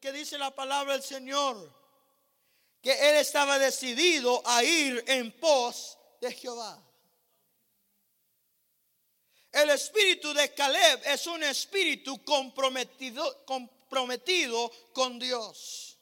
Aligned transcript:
que 0.00 0.12
dice 0.12 0.38
la 0.38 0.54
palabra 0.54 0.94
del 0.94 1.02
Señor, 1.02 1.72
que 2.82 2.92
él 3.08 3.16
estaba 3.16 3.58
decidido 3.58 4.42
a 4.44 4.62
ir 4.62 5.04
en 5.06 5.32
pos 5.32 5.98
de 6.20 6.32
Jehová. 6.32 6.82
El 9.52 9.70
espíritu 9.70 10.34
de 10.34 10.52
Caleb 10.52 11.00
es 11.06 11.26
un 11.26 11.42
espíritu 11.42 12.22
comprometido, 12.24 13.44
comprometido 13.46 14.70
con 14.92 15.18
Dios. 15.18 15.98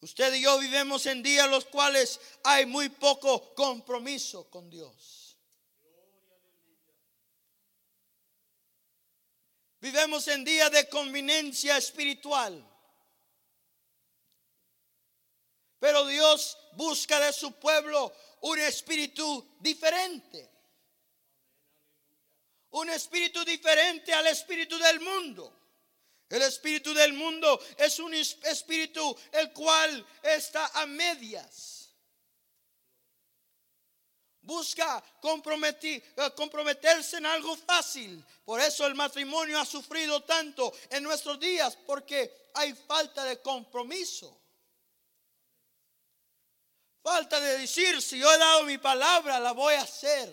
Usted 0.00 0.32
y 0.32 0.40
yo 0.40 0.58
vivimos 0.58 1.04
en 1.04 1.22
días 1.22 1.48
los 1.50 1.66
cuales 1.66 2.18
hay 2.42 2.64
muy 2.64 2.88
poco 2.88 3.54
compromiso 3.54 4.48
con 4.48 4.70
Dios. 4.70 5.19
Vivimos 9.80 10.28
en 10.28 10.44
días 10.44 10.70
de 10.70 10.88
conveniencia 10.88 11.76
espiritual. 11.76 12.66
Pero 15.78 16.06
Dios 16.06 16.58
busca 16.72 17.18
de 17.20 17.32
su 17.32 17.52
pueblo 17.52 18.12
un 18.42 18.58
espíritu 18.58 19.56
diferente 19.60 20.50
un 22.70 22.88
espíritu 22.90 23.44
diferente 23.44 24.12
al 24.12 24.26
espíritu 24.26 24.78
del 24.78 25.00
mundo. 25.00 25.56
El 26.28 26.42
espíritu 26.42 26.94
del 26.94 27.12
mundo 27.12 27.60
es 27.76 27.98
un 27.98 28.14
espíritu 28.14 29.16
el 29.32 29.52
cual 29.52 30.06
está 30.22 30.66
a 30.80 30.86
medias. 30.86 31.79
Busca 34.50 35.00
eh, 35.22 36.30
comprometerse 36.34 37.18
en 37.18 37.26
algo 37.26 37.56
fácil. 37.56 38.24
Por 38.44 38.60
eso 38.60 38.84
el 38.84 38.96
matrimonio 38.96 39.60
ha 39.60 39.64
sufrido 39.64 40.24
tanto 40.24 40.72
en 40.90 41.04
nuestros 41.04 41.38
días, 41.38 41.78
porque 41.86 42.48
hay 42.54 42.74
falta 42.74 43.22
de 43.22 43.40
compromiso. 43.40 44.36
Falta 47.00 47.38
de 47.38 47.58
decir, 47.58 48.02
si 48.02 48.18
yo 48.18 48.28
he 48.32 48.38
dado 48.38 48.64
mi 48.64 48.76
palabra, 48.76 49.38
la 49.38 49.52
voy 49.52 49.74
a 49.74 49.82
hacer. 49.82 50.28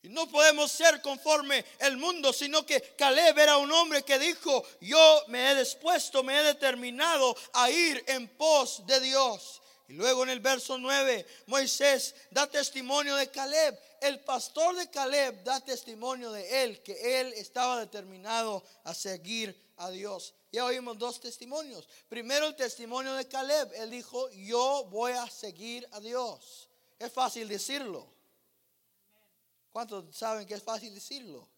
Y 0.00 0.08
no 0.08 0.26
podemos 0.26 0.72
ser 0.72 1.02
conforme 1.02 1.66
el 1.80 1.98
mundo, 1.98 2.32
sino 2.32 2.64
que 2.64 2.80
Caleb 2.96 3.38
era 3.38 3.58
un 3.58 3.70
hombre 3.70 4.02
que 4.04 4.18
dijo, 4.18 4.64
yo 4.80 5.24
me 5.28 5.50
he 5.50 5.54
dispuesto, 5.54 6.22
me 6.22 6.40
he 6.40 6.42
determinado 6.44 7.36
a 7.52 7.70
ir 7.70 8.02
en 8.06 8.26
pos 8.26 8.86
de 8.86 9.00
Dios. 9.00 9.59
Y 9.90 9.94
luego 9.94 10.22
en 10.22 10.28
el 10.28 10.38
verso 10.38 10.78
9, 10.78 11.26
Moisés 11.46 12.14
da 12.30 12.46
testimonio 12.46 13.16
de 13.16 13.28
Caleb. 13.28 13.76
El 14.00 14.20
pastor 14.20 14.76
de 14.76 14.88
Caleb 14.88 15.42
da 15.42 15.58
testimonio 15.58 16.30
de 16.30 16.62
él, 16.62 16.80
que 16.80 17.20
él 17.20 17.32
estaba 17.32 17.80
determinado 17.80 18.62
a 18.84 18.94
seguir 18.94 19.60
a 19.78 19.90
Dios. 19.90 20.32
Ya 20.52 20.64
oímos 20.64 20.96
dos 20.96 21.18
testimonios. 21.18 21.88
Primero 22.08 22.46
el 22.46 22.54
testimonio 22.54 23.14
de 23.14 23.26
Caleb. 23.26 23.72
Él 23.74 23.90
dijo, 23.90 24.30
yo 24.30 24.86
voy 24.92 25.10
a 25.10 25.28
seguir 25.28 25.84
a 25.90 25.98
Dios. 25.98 26.68
Es 26.96 27.12
fácil 27.12 27.48
decirlo. 27.48 28.06
¿Cuántos 29.72 30.16
saben 30.16 30.46
que 30.46 30.54
es 30.54 30.62
fácil 30.62 30.94
decirlo? 30.94 31.48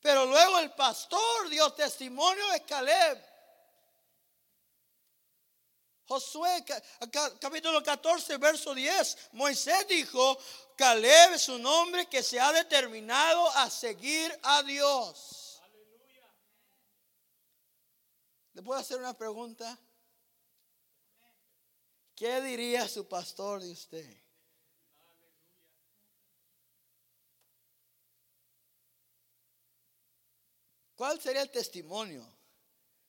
Pero 0.00 0.26
luego 0.26 0.58
el 0.58 0.72
pastor 0.72 1.48
dio 1.48 1.72
testimonio 1.72 2.48
de 2.48 2.62
Caleb. 2.64 3.31
Josué 6.12 6.62
capítulo 7.40 7.82
14, 7.82 8.36
verso 8.36 8.74
10. 8.74 9.30
Moisés 9.32 9.88
dijo, 9.88 10.36
Caleb 10.76 11.32
es 11.32 11.48
un 11.48 11.64
hombre 11.64 12.06
que 12.06 12.22
se 12.22 12.38
ha 12.38 12.52
determinado 12.52 13.48
a 13.52 13.70
seguir 13.70 14.30
a 14.42 14.62
Dios. 14.62 15.62
¿Le 18.52 18.60
puedo 18.62 18.78
hacer 18.78 18.98
una 18.98 19.16
pregunta? 19.16 19.78
¿Qué 22.14 22.42
diría 22.42 22.86
su 22.88 23.08
pastor 23.08 23.62
de 23.62 23.72
usted? 23.72 24.22
¿Cuál 30.94 31.18
sería 31.18 31.40
el 31.40 31.50
testimonio 31.50 32.22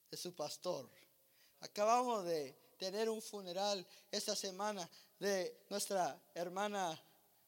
de 0.10 0.16
su 0.16 0.34
pastor? 0.34 0.90
Acabamos 1.60 2.24
de 2.24 2.63
tener 2.78 3.10
un 3.10 3.22
funeral 3.22 3.86
esta 4.12 4.36
semana 4.36 4.90
de 5.20 5.66
nuestra 5.70 6.22
hermana 6.34 7.02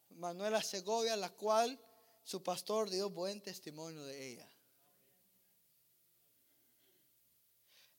Manuela 0.10 0.62
Segovia, 0.62 1.16
la 1.16 1.30
cual 1.30 1.80
su 2.24 2.42
pastor 2.42 2.90
dio 2.90 3.10
buen 3.10 3.42
testimonio 3.42 4.04
de 4.04 4.32
ella. 4.32 4.52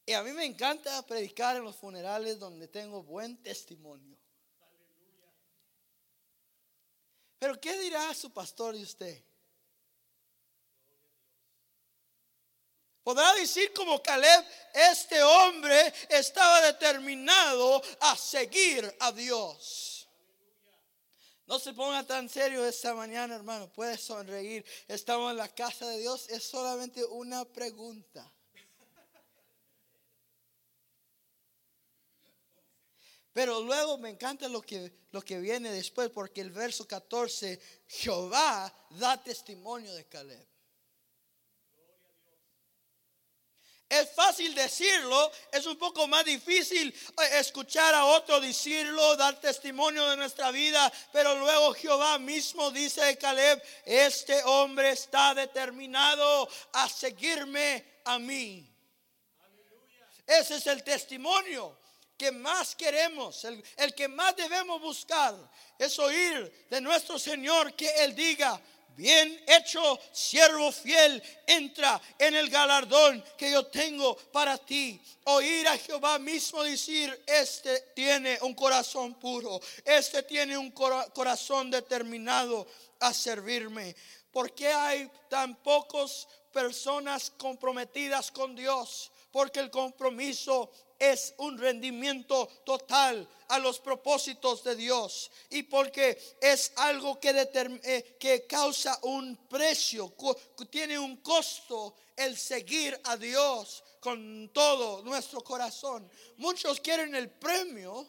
Y 0.06 0.12
a 0.12 0.22
mí 0.22 0.32
me 0.32 0.44
encanta 0.44 1.04
predicar 1.04 1.56
en 1.56 1.64
los 1.64 1.76
funerales 1.76 2.38
donde 2.38 2.68
tengo 2.68 3.02
buen 3.02 3.42
testimonio. 3.42 4.16
Pero 7.38 7.60
¿qué 7.60 7.78
dirá 7.80 8.14
su 8.14 8.32
pastor 8.32 8.76
de 8.76 8.82
usted? 8.82 9.22
Podrá 13.06 13.34
decir 13.34 13.72
como 13.72 14.02
Caleb, 14.02 14.44
este 14.74 15.22
hombre 15.22 15.94
estaba 16.08 16.60
determinado 16.62 17.80
a 18.00 18.16
seguir 18.16 18.92
a 18.98 19.12
Dios. 19.12 20.08
No 21.46 21.60
se 21.60 21.72
ponga 21.72 22.04
tan 22.04 22.28
serio 22.28 22.66
esta 22.66 22.94
mañana, 22.94 23.36
hermano. 23.36 23.72
Puede 23.72 23.96
sonreír. 23.96 24.66
Estamos 24.88 25.30
en 25.30 25.36
la 25.36 25.46
casa 25.46 25.86
de 25.86 26.00
Dios. 26.00 26.28
Es 26.30 26.42
solamente 26.48 27.04
una 27.04 27.44
pregunta. 27.44 28.28
Pero 33.32 33.60
luego 33.60 33.98
me 33.98 34.10
encanta 34.10 34.48
lo 34.48 34.62
que, 34.62 35.06
lo 35.12 35.22
que 35.22 35.38
viene 35.38 35.70
después, 35.70 36.10
porque 36.10 36.40
el 36.40 36.50
verso 36.50 36.88
14, 36.88 37.60
Jehová 37.86 38.74
da 38.90 39.22
testimonio 39.22 39.94
de 39.94 40.06
Caleb. 40.06 40.55
Es 43.88 44.10
fácil 44.10 44.52
decirlo, 44.54 45.30
es 45.52 45.64
un 45.64 45.76
poco 45.76 46.08
más 46.08 46.24
difícil 46.24 46.88
eh, 46.88 47.38
escuchar 47.38 47.94
a 47.94 48.06
otro 48.06 48.40
decirlo, 48.40 49.14
dar 49.16 49.40
testimonio 49.40 50.08
de 50.10 50.16
nuestra 50.16 50.50
vida, 50.50 50.92
pero 51.12 51.36
luego 51.36 51.72
Jehová 51.72 52.18
mismo 52.18 52.72
dice 52.72 53.04
de 53.04 53.16
Caleb, 53.16 53.62
este 53.84 54.42
hombre 54.44 54.90
está 54.90 55.34
determinado 55.34 56.48
a 56.72 56.88
seguirme 56.88 58.00
a 58.04 58.18
mí. 58.18 58.68
Ese 60.26 60.56
es 60.56 60.66
el 60.66 60.82
testimonio 60.82 61.78
que 62.18 62.32
más 62.32 62.74
queremos, 62.74 63.44
el 63.44 63.94
que 63.94 64.08
más 64.08 64.34
debemos 64.34 64.80
buscar, 64.80 65.36
es 65.78 65.96
oír 66.00 66.66
de 66.68 66.80
nuestro 66.80 67.20
Señor 67.20 67.74
que 67.74 67.88
Él 68.02 68.16
diga, 68.16 68.60
bien 68.96 69.44
hecho, 69.46 69.98
siervo 70.10 70.72
fiel, 70.72 71.22
entra 71.46 72.00
en 72.18 72.34
el 72.34 72.48
galardón 72.48 73.22
que 73.36 73.50
yo 73.50 73.66
tengo 73.66 74.16
para 74.32 74.58
ti. 74.58 75.00
Oír 75.24 75.68
a 75.68 75.76
Jehová 75.78 76.18
mismo 76.18 76.62
decir, 76.62 77.22
este 77.26 77.80
tiene 77.94 78.38
un 78.42 78.54
corazón 78.54 79.14
puro, 79.14 79.60
este 79.84 80.22
tiene 80.22 80.56
un 80.56 80.70
corazón 80.70 81.70
determinado 81.70 82.66
a 83.00 83.12
servirme. 83.12 83.94
¿Por 84.30 84.54
qué 84.54 84.68
hay 84.68 85.10
tan 85.28 85.56
pocas 85.56 86.26
personas 86.52 87.30
comprometidas 87.36 88.30
con 88.30 88.56
Dios? 88.56 89.12
Porque 89.30 89.60
el 89.60 89.70
compromiso 89.70 90.70
es 90.98 91.34
un 91.38 91.58
rendimiento 91.58 92.46
total 92.64 93.28
a 93.48 93.58
los 93.58 93.78
propósitos 93.78 94.64
de 94.64 94.76
Dios 94.76 95.30
y 95.50 95.62
porque 95.64 96.36
es 96.40 96.72
algo 96.76 97.20
que, 97.20 97.30
eh, 97.30 98.16
que 98.18 98.46
causa 98.46 98.98
un 99.02 99.36
precio, 99.48 100.14
tiene 100.70 100.98
un 100.98 101.18
costo 101.18 101.94
el 102.16 102.36
seguir 102.36 102.98
a 103.04 103.16
Dios 103.16 103.84
con 104.00 104.50
todo 104.52 105.02
nuestro 105.02 105.42
corazón. 105.42 106.10
Muchos 106.36 106.80
quieren 106.80 107.14
el 107.14 107.30
premio, 107.30 108.08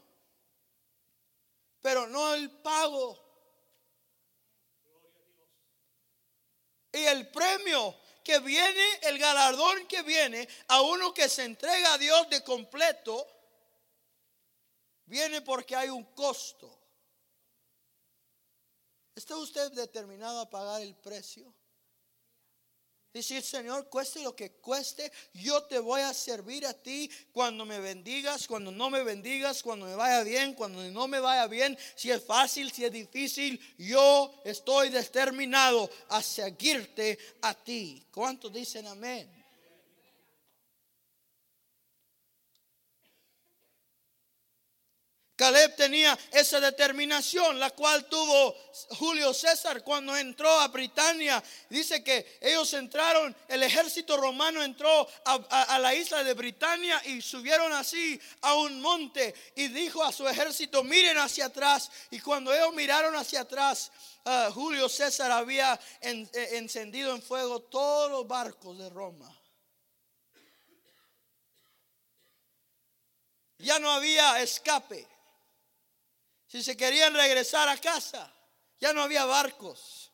pero 1.82 2.08
no 2.08 2.34
el 2.34 2.50
pago. 2.52 3.24
Y 6.94 7.04
el 7.04 7.30
premio 7.30 7.96
que 8.28 8.40
viene, 8.40 9.00
el 9.04 9.18
galardón 9.18 9.88
que 9.88 10.02
viene 10.02 10.46
a 10.68 10.82
uno 10.82 11.14
que 11.14 11.30
se 11.30 11.46
entrega 11.46 11.94
a 11.94 11.98
Dios 11.98 12.30
de 12.30 12.44
completo, 12.44 13.26
viene 15.06 15.42
porque 15.42 15.78
hay 15.78 15.88
un 15.88 16.04
costo. 16.14 16.78
¿Está 19.16 19.38
usted 19.38 19.72
determinado 19.72 20.42
a 20.42 20.50
pagar 20.50 20.82
el 20.82 20.94
precio? 20.98 21.54
Decir, 23.18 23.42
Señor, 23.42 23.90
cueste 23.90 24.22
lo 24.22 24.36
que 24.36 24.52
cueste, 24.52 25.12
yo 25.34 25.64
te 25.64 25.80
voy 25.80 26.02
a 26.02 26.14
servir 26.14 26.68
a 26.68 26.74
ti 26.76 27.10
cuando 27.32 27.66
me 27.66 27.80
bendigas, 27.80 28.46
cuando 28.46 28.72
no 28.72 28.92
me 28.92 29.02
bendigas, 29.02 29.64
cuando 29.64 29.88
me 29.88 29.96
vaya 29.96 30.22
bien, 30.22 30.54
cuando 30.54 30.84
no 30.92 31.08
me 31.08 31.20
vaya 31.20 31.48
bien, 31.48 31.76
si 31.96 32.12
es 32.12 32.24
fácil, 32.24 32.72
si 32.72 32.86
es 32.86 32.92
difícil, 32.92 33.60
yo 33.80 34.40
estoy 34.46 34.90
determinado 34.90 35.90
a 36.10 36.22
seguirte 36.22 37.18
a 37.42 37.56
ti. 37.56 38.06
¿Cuántos 38.12 38.54
dicen 38.54 38.86
amén? 38.86 39.37
Caleb 45.38 45.76
tenía 45.76 46.18
esa 46.32 46.60
determinación, 46.60 47.60
la 47.60 47.70
cual 47.70 48.06
tuvo 48.06 48.56
Julio 48.98 49.36
César 49.36 49.84
cuando 49.84 50.18
entró 50.18 50.50
a 50.50 50.68
Britania. 50.70 51.44
Dice 51.70 52.04
que 52.04 52.40
ellos 52.42 52.74
entraron, 52.74 53.36
el 53.48 53.62
ejército 53.62 54.18
romano 54.18 54.64
entró 54.64 55.08
a, 55.26 55.78
la 55.78 55.94
isla 55.94 56.24
de 56.24 56.34
Britania 56.34 57.00
y 57.06 57.22
subieron 57.22 57.72
así 57.72 58.20
a 58.42 58.56
un 58.56 58.82
monte 58.82 59.36
y 59.56 59.68
dijo 59.68 60.04
a 60.04 60.12
su 60.12 60.28
ejército, 60.28 60.84
miren 60.84 61.20
hacia 61.20 61.46
atrás. 61.46 61.92
Y 62.10 62.20
cuando 62.20 62.52
ellos 62.52 62.74
miraron 62.74 63.16
hacia 63.16 63.42
atrás, 63.42 63.92
ah, 64.26 64.50
Julio 64.52 64.90
César 64.90 65.30
había 65.30 65.80
eh, 66.02 66.50
encendido 66.54 67.14
en 67.14 67.22
fuego 67.22 67.62
todos 67.62 68.10
los 68.10 68.28
barcos 68.28 68.76
de 68.80 68.90
Roma. 68.90 69.32
Ya 73.60 73.78
no 73.78 73.92
había 73.92 74.42
escape. 74.42 75.17
Si 76.48 76.64
se 76.64 76.78
querían 76.78 77.14
regresar 77.14 77.68
a 77.68 77.78
casa, 77.78 78.34
ya 78.80 78.94
no 78.94 79.02
había 79.02 79.26
barcos. 79.26 80.12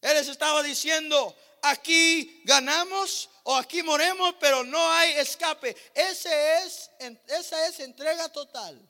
Él 0.00 0.14
les 0.14 0.28
estaba 0.28 0.62
diciendo, 0.62 1.36
aquí 1.62 2.42
ganamos 2.44 3.28
o 3.42 3.54
aquí 3.56 3.82
moremos, 3.82 4.34
pero 4.40 4.64
no 4.64 4.90
hay 4.92 5.12
escape. 5.12 5.76
Ese 5.94 6.64
es, 6.64 6.90
esa 7.26 7.66
es 7.66 7.80
entrega 7.80 8.28
total. 8.30 8.80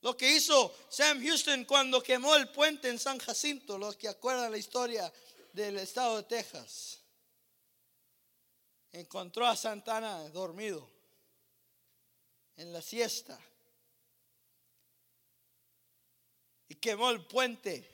Lo 0.00 0.16
que 0.16 0.30
hizo 0.30 0.74
Sam 0.88 1.22
Houston 1.22 1.64
cuando 1.64 2.02
quemó 2.02 2.36
el 2.36 2.50
puente 2.50 2.88
en 2.88 2.98
San 2.98 3.18
Jacinto, 3.18 3.78
los 3.78 3.96
que 3.96 4.08
acuerdan 4.08 4.50
la 4.50 4.58
historia 4.58 5.12
del 5.52 5.78
estado 5.78 6.18
de 6.18 6.22
Texas. 6.24 7.00
Encontró 8.92 9.46
a 9.46 9.56
Santana 9.56 10.28
dormido 10.28 10.93
en 12.56 12.72
la 12.72 12.82
siesta 12.82 13.38
y 16.68 16.76
quemó 16.76 17.10
el 17.10 17.24
puente 17.26 17.88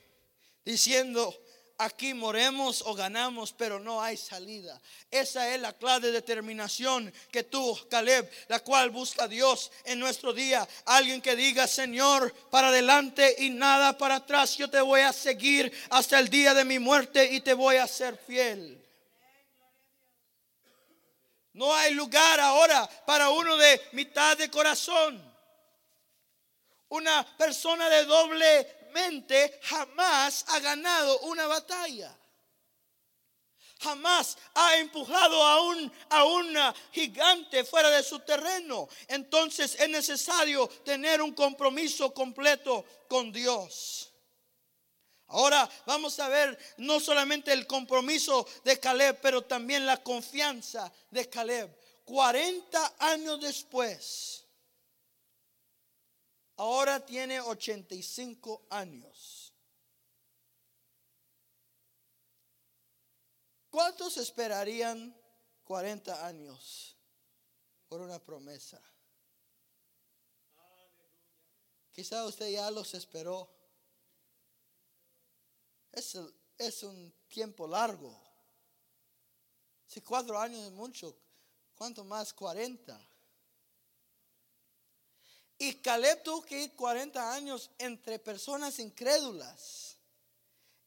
diciendo, 0.63 1.35
aquí 1.77 2.13
moremos 2.13 2.83
o 2.85 2.93
ganamos, 2.93 3.53
pero 3.53 3.79
no 3.79 4.01
hay 4.01 4.15
salida. 4.15 4.79
Esa 5.09 5.53
es 5.53 5.59
la 5.59 5.73
clave 5.73 6.07
de 6.07 6.13
determinación 6.13 7.11
que 7.31 7.43
tuvo 7.43 7.87
Caleb, 7.89 8.29
la 8.47 8.59
cual 8.59 8.91
busca 8.91 9.27
Dios 9.27 9.71
en 9.85 9.99
nuestro 9.99 10.31
día. 10.33 10.67
Alguien 10.85 11.21
que 11.21 11.35
diga, 11.35 11.67
Señor, 11.67 12.33
para 12.49 12.67
adelante 12.67 13.35
y 13.39 13.49
nada 13.49 13.97
para 13.97 14.17
atrás, 14.17 14.57
yo 14.57 14.69
te 14.69 14.81
voy 14.81 15.01
a 15.01 15.13
seguir 15.13 15.71
hasta 15.89 16.19
el 16.19 16.29
día 16.29 16.53
de 16.53 16.65
mi 16.65 16.79
muerte 16.79 17.25
y 17.31 17.41
te 17.41 17.53
voy 17.53 17.77
a 17.77 17.87
ser 17.87 18.17
fiel. 18.17 18.80
No 21.53 21.73
hay 21.73 21.93
lugar 21.93 22.39
ahora 22.39 22.87
para 23.05 23.29
uno 23.29 23.57
de 23.57 23.81
mitad 23.91 24.37
de 24.37 24.49
corazón. 24.49 25.21
Una 26.89 27.25
persona 27.37 27.89
de 27.89 28.05
doble 28.05 28.81
mente 28.93 29.59
jamás 29.63 30.45
ha 30.49 30.59
ganado 30.59 31.19
una 31.21 31.47
batalla. 31.47 32.15
Jamás 33.79 34.37
ha 34.53 34.77
empujado 34.77 35.43
a 35.43 35.61
un, 35.61 35.91
a 36.09 36.23
un 36.25 36.55
gigante 36.91 37.63
fuera 37.63 37.89
de 37.89 38.03
su 38.03 38.19
terreno. 38.19 38.87
Entonces 39.07 39.75
es 39.79 39.89
necesario 39.89 40.67
tener 40.85 41.21
un 41.21 41.33
compromiso 41.33 42.13
completo 42.13 42.85
con 43.07 43.31
Dios. 43.31 44.10
Ahora 45.31 45.69
vamos 45.85 46.19
a 46.19 46.27
ver 46.27 46.57
no 46.77 46.99
solamente 46.99 47.53
el 47.53 47.65
compromiso 47.65 48.45
de 48.65 48.79
Caleb, 48.79 49.19
pero 49.21 49.43
también 49.43 49.85
la 49.85 50.03
confianza 50.03 50.91
de 51.09 51.29
Caleb. 51.29 51.73
40 52.03 52.95
años 52.99 53.39
después, 53.39 54.45
ahora 56.57 57.05
tiene 57.05 57.39
85 57.39 58.67
años. 58.69 59.53
¿Cuántos 63.69 64.17
esperarían 64.17 65.15
40 65.63 66.27
años 66.27 66.97
por 67.87 68.01
una 68.01 68.19
promesa? 68.19 68.81
Quizá 71.93 72.25
usted 72.25 72.51
ya 72.51 72.69
los 72.69 72.93
esperó. 72.95 73.60
Es, 75.91 76.83
un 76.83 77.13
tiempo 77.27 77.67
largo. 77.67 78.17
Si 79.87 80.01
cuatro 80.01 80.39
años 80.39 80.65
es 80.65 80.71
mucho, 80.71 81.15
¿cuánto 81.75 82.03
más? 82.03 82.33
40. 82.33 82.99
Y 85.57 85.75
Caleb 85.75 86.23
tuvo 86.23 86.43
que 86.43 86.63
ir 86.63 86.75
40 86.75 87.33
años 87.33 87.69
entre 87.77 88.19
personas 88.19 88.79
incrédulas. 88.79 89.97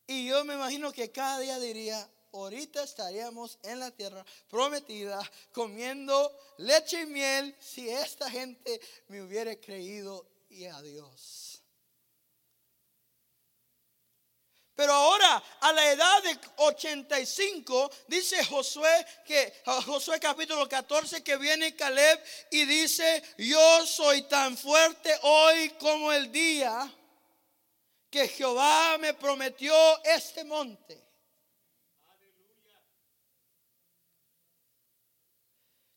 Y 0.07 0.27
yo 0.27 0.45
me 0.45 0.55
imagino 0.55 0.93
que 0.93 1.13
cada 1.13 1.39
día 1.39 1.59
diría, 1.59 2.09
ahorita 2.33 2.83
estaríamos 2.83 3.59
en 3.63 3.81
la 3.81 3.91
tierra 3.91 4.25
prometida 4.49 5.21
comiendo 5.53 6.37
leche 6.59 7.03
y 7.03 7.07
miel 7.07 7.55
si 7.61 7.89
esta 7.89 8.31
gente 8.31 8.81
me 9.09 9.23
hubiera 9.23 9.55
creído 9.57 10.27
y 10.49 10.65
a 10.65 10.81
Dios. 10.83 11.54
Pero 14.75 14.93
ahora, 14.93 15.43
a 15.61 15.73
la 15.73 15.93
edad 15.93 16.23
de 16.25 16.39
85, 16.57 17.91
dice 18.09 18.45
Josué, 18.45 19.07
que 19.25 19.63
Josué 19.87 20.19
capítulo 20.19 20.69
14, 20.69 21.23
que 21.23 21.37
viene 21.37 21.77
Caleb 21.77 22.21
y 22.51 22.65
dice, 22.65 23.23
yo 23.39 23.87
soy 23.87 24.23
tan 24.23 24.57
fuerte 24.57 25.17
hoy 25.23 25.71
como 25.79 26.13
el 26.13 26.33
día 26.33 26.93
que 28.11 28.27
Jehová 28.27 28.99
me 28.99 29.15
prometió 29.15 29.75
este 30.05 30.45
monte. 30.45 31.04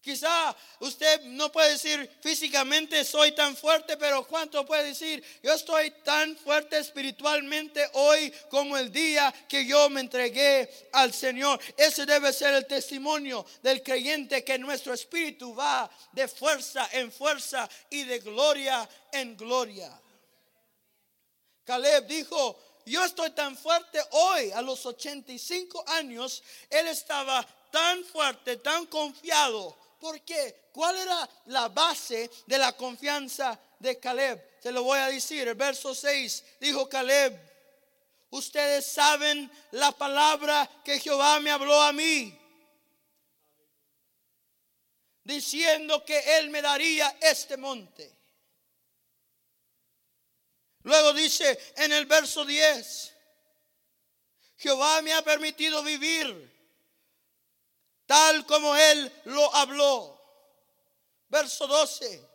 Quizá 0.07 0.56
usted 0.80 1.21
no 1.24 1.51
puede 1.51 1.71
decir 1.71 2.09
físicamente 2.21 3.04
soy 3.04 3.33
tan 3.33 3.57
fuerte, 3.57 3.98
pero 3.98 4.25
¿cuánto 4.25 4.65
puede 4.65 4.86
decir? 4.86 5.21
Yo 5.44 5.51
estoy 5.51 5.92
tan 6.06 6.38
fuerte 6.38 6.77
espiritualmente 6.77 7.86
hoy 7.92 8.31
como 8.50 8.77
el 8.77 8.89
día 8.89 9.33
que 9.50 9.65
yo 9.65 9.89
me 9.89 10.00
entregué 10.00 10.88
al 10.94 11.13
Señor. 11.13 11.59
Ese 11.75 12.06
debe 12.06 12.31
ser 12.31 12.54
el 12.54 12.66
testimonio 12.66 13.45
del 13.61 13.83
creyente 13.83 14.45
que 14.45 14.57
nuestro 14.57 14.94
espíritu 14.94 15.54
va 15.54 15.92
de 16.14 16.30
fuerza 16.30 16.87
en 16.94 17.11
fuerza 17.11 17.68
y 17.90 18.06
de 18.06 18.19
gloria 18.19 18.87
en 19.11 19.35
gloria. 19.35 19.92
Caleb 21.66 22.07
dijo, 22.07 22.57
yo 22.85 23.04
estoy 23.04 23.31
tan 23.31 23.57
fuerte 23.57 23.99
hoy, 24.11 24.52
a 24.52 24.61
los 24.61 24.85
85 24.85 25.83
años, 25.85 26.42
él 26.69 26.87
estaba 26.87 27.45
tan 27.71 28.06
fuerte, 28.06 28.56
tan 28.56 28.85
confiado 28.85 29.87
¿Por 29.99 30.21
qué? 30.21 30.69
¿Cuál 30.71 30.97
era 30.97 31.30
la 31.45 31.69
base 31.69 32.30
de 32.45 32.57
la 32.57 32.73
confianza 32.73 33.59
de 33.80 33.99
Caleb? 33.99 34.59
Se 34.61 34.71
lo 34.71 34.83
voy 34.83 34.99
a 34.99 35.07
decir. 35.07 35.47
El 35.47 35.56
verso 35.56 35.95
6 35.95 36.44
dijo 36.59 36.87
Caleb, 36.87 37.39
ustedes 38.30 38.85
saben 38.85 39.51
la 39.71 39.92
palabra 39.92 40.69
que 40.83 40.99
Jehová 40.99 41.39
me 41.39 41.51
habló 41.51 41.81
a 41.81 41.92
mí. 41.94 42.37
Diciendo 45.23 46.06
que 46.06 46.37
Él 46.37 46.49
me 46.49 46.61
daría 46.61 47.18
este 47.19 47.57
monte. 47.57 48.16
Luego 50.83 51.11
dice 51.13 51.59
en 51.75 51.92
el 51.92 52.06
verso 52.06 52.45
10, 52.45 53.13
Jehová 54.57 55.01
me 55.01 55.13
ha 55.13 55.21
permitido 55.21 55.83
vivir 55.83 56.56
tal 58.07 58.45
como 58.47 58.76
Él 58.76 59.21
lo 59.26 59.54
habló. 59.54 60.19
Verso 61.30 61.68
12, 61.68 62.28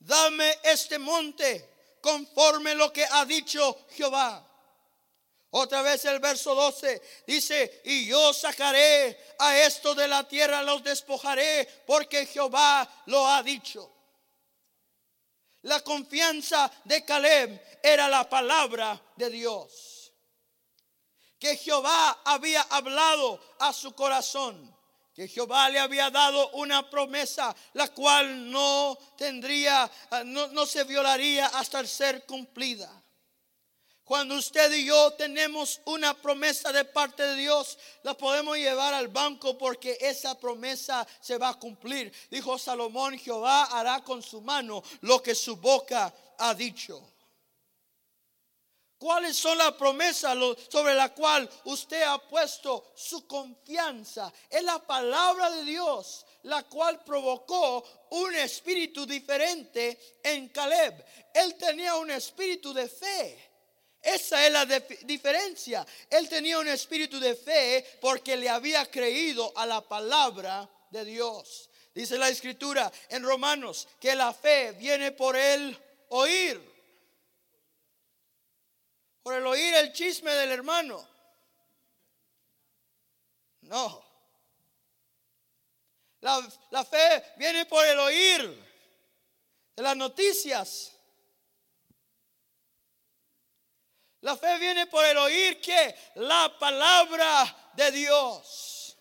dame 0.00 0.58
este 0.64 0.98
monte 0.98 1.96
conforme 2.02 2.74
lo 2.74 2.92
que 2.92 3.04
ha 3.04 3.24
dicho 3.24 3.86
Jehová. 3.90 4.42
Otra 5.50 5.80
vez 5.80 6.04
el 6.04 6.18
verso 6.18 6.54
12 6.54 7.22
dice, 7.26 7.80
y 7.84 8.06
yo 8.06 8.34
sacaré 8.34 9.34
a 9.38 9.58
esto 9.58 9.94
de 9.94 10.06
la 10.06 10.28
tierra, 10.28 10.62
los 10.62 10.82
despojaré, 10.82 11.66
porque 11.86 12.26
Jehová 12.26 12.86
lo 13.06 13.26
ha 13.26 13.42
dicho. 13.42 13.90
La 15.62 15.80
confianza 15.80 16.70
de 16.84 17.04
Caleb 17.04 17.78
era 17.82 18.08
la 18.08 18.28
palabra 18.28 19.00
de 19.16 19.30
Dios. 19.30 20.12
que 21.38 21.56
Jehová 21.56 22.22
había 22.24 22.62
hablado 22.62 23.40
a 23.60 23.72
su 23.72 23.94
corazón, 23.94 24.75
que 25.16 25.28
Jehová 25.28 25.70
le 25.70 25.78
había 25.78 26.10
dado 26.10 26.50
una 26.50 26.90
promesa, 26.90 27.56
la 27.72 27.88
cual 27.88 28.50
no 28.50 28.98
tendría, 29.16 29.90
ah, 30.10 30.22
no, 30.22 30.48
no 30.48 30.66
se 30.66 30.84
violaría 30.84 31.46
hasta 31.46 31.86
ser 31.86 32.26
cumplida. 32.26 32.90
Cuando 34.04 34.34
usted 34.34 34.70
y 34.74 34.84
yo 34.84 35.14
tenemos 35.14 35.80
una 35.86 36.12
promesa 36.12 36.70
de 36.70 36.84
parte 36.84 37.22
de 37.22 37.34
Dios, 37.34 37.78
la 38.02 38.12
podemos 38.12 38.58
llevar 38.58 38.92
al 38.92 39.08
banco 39.08 39.56
porque 39.56 39.96
esa 40.02 40.38
promesa 40.38 41.06
se 41.18 41.38
va 41.38 41.48
a 41.48 41.58
cumplir. 41.58 42.12
Dijo 42.30 42.58
Salomón, 42.58 43.18
Jehová 43.18 43.64
hará 43.64 44.04
con 44.04 44.22
su 44.22 44.42
mano 44.42 44.82
lo 45.00 45.22
que 45.22 45.34
su 45.34 45.56
boca 45.56 46.14
ha 46.36 46.54
dicho. 46.54 47.02
¿Cuáles 48.98 49.36
son 49.36 49.58
las 49.58 49.72
promesas 49.72 50.36
sobre 50.70 50.94
la 50.94 51.10
cual 51.12 51.48
usted 51.64 52.02
ha 52.02 52.18
puesto 52.18 52.92
su 52.96 53.26
confianza? 53.26 54.32
Es 54.48 54.62
la 54.62 54.78
palabra 54.78 55.50
de 55.50 55.64
Dios, 55.64 56.24
la 56.44 56.62
cual 56.62 57.04
provocó 57.04 57.84
un 58.10 58.34
espíritu 58.34 59.04
diferente 59.04 60.18
en 60.22 60.48
Caleb. 60.48 61.04
Él 61.34 61.56
tenía 61.56 61.94
un 61.96 62.10
espíritu 62.10 62.72
de 62.72 62.88
fe. 62.88 63.50
Esa 64.00 64.46
es 64.46 64.52
la 64.52 64.64
diferencia. 64.64 65.86
Él 66.08 66.26
tenía 66.28 66.58
un 66.58 66.68
espíritu 66.68 67.20
de 67.20 67.34
fe 67.34 67.98
porque 68.00 68.36
le 68.36 68.48
había 68.48 68.90
creído 68.90 69.52
a 69.56 69.66
la 69.66 69.82
palabra 69.82 70.70
de 70.90 71.04
Dios. 71.04 71.68
Dice 71.94 72.16
la 72.16 72.28
escritura 72.28 72.90
en 73.10 73.24
Romanos 73.24 73.88
que 74.00 74.14
la 74.14 74.32
fe 74.32 74.72
viene 74.72 75.12
por 75.12 75.36
el 75.36 75.76
oír. 76.10 76.75
Por 79.26 79.34
el 79.34 79.44
oír 79.44 79.74
el 79.74 79.92
chisme 79.92 80.30
del 80.30 80.52
hermano. 80.52 81.04
No. 83.62 84.06
La, 86.20 86.48
la 86.70 86.84
fe 86.84 87.34
viene 87.36 87.66
por 87.66 87.84
el 87.84 87.98
oír 87.98 88.64
de 89.74 89.82
las 89.82 89.96
noticias. 89.96 90.92
La 94.20 94.36
fe 94.36 94.60
viene 94.60 94.86
por 94.86 95.04
el 95.04 95.18
oír 95.18 95.60
que 95.60 95.96
la 96.14 96.56
palabra 96.56 97.72
de 97.74 97.90
Dios. 97.90 98.96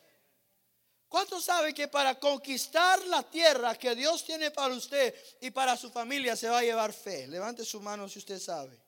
¿Cuántos 1.07 1.45
saben 1.45 1.75
que 1.75 1.87
para 1.87 2.19
conquistar 2.19 2.99
la 3.05 3.21
tierra 3.21 3.75
que 3.75 3.93
Dios 3.93 4.25
tiene 4.25 4.49
para 4.49 4.73
usted 4.73 5.13
y 5.41 5.51
para 5.51 5.77
su 5.77 5.91
familia 5.91 6.35
se 6.35 6.49
va 6.49 6.57
a 6.57 6.63
llevar 6.63 6.93
fe? 6.93 7.27
Levante 7.27 7.63
su 7.63 7.79
mano 7.79 8.09
si 8.09 8.17
usted 8.17 8.39
sabe. 8.39 8.85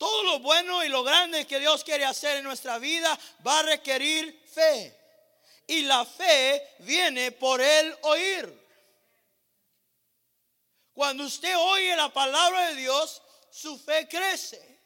Todo 0.00 0.22
lo 0.22 0.38
bueno 0.38 0.82
y 0.82 0.88
lo 0.88 1.04
grande 1.04 1.46
que 1.46 1.58
Dios 1.58 1.84
quiere 1.84 2.06
hacer 2.06 2.38
en 2.38 2.44
nuestra 2.44 2.78
vida 2.78 3.20
va 3.46 3.58
a 3.58 3.64
requerir 3.64 4.42
fe. 4.50 4.98
Y 5.66 5.82
la 5.82 6.06
fe 6.06 6.74
viene 6.78 7.32
por 7.32 7.60
el 7.60 7.94
oír. 8.04 8.66
Cuando 10.94 11.24
usted 11.24 11.54
oye 11.54 11.94
la 11.96 12.10
palabra 12.10 12.68
de 12.70 12.76
Dios, 12.76 13.20
su 13.50 13.78
fe 13.78 14.08
crece. 14.08 14.80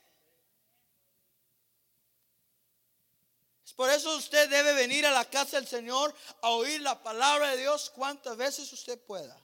Por 3.76 3.90
eso 3.90 4.16
usted 4.16 4.50
debe 4.50 4.72
venir 4.72 5.06
a 5.06 5.12
la 5.12 5.30
casa 5.30 5.58
del 5.58 5.68
Señor 5.68 6.12
a 6.42 6.48
oír 6.48 6.80
la 6.80 7.00
palabra 7.00 7.52
de 7.52 7.58
Dios 7.58 7.88
cuantas 7.90 8.36
veces 8.36 8.72
usted 8.72 8.98
pueda. 8.98 9.43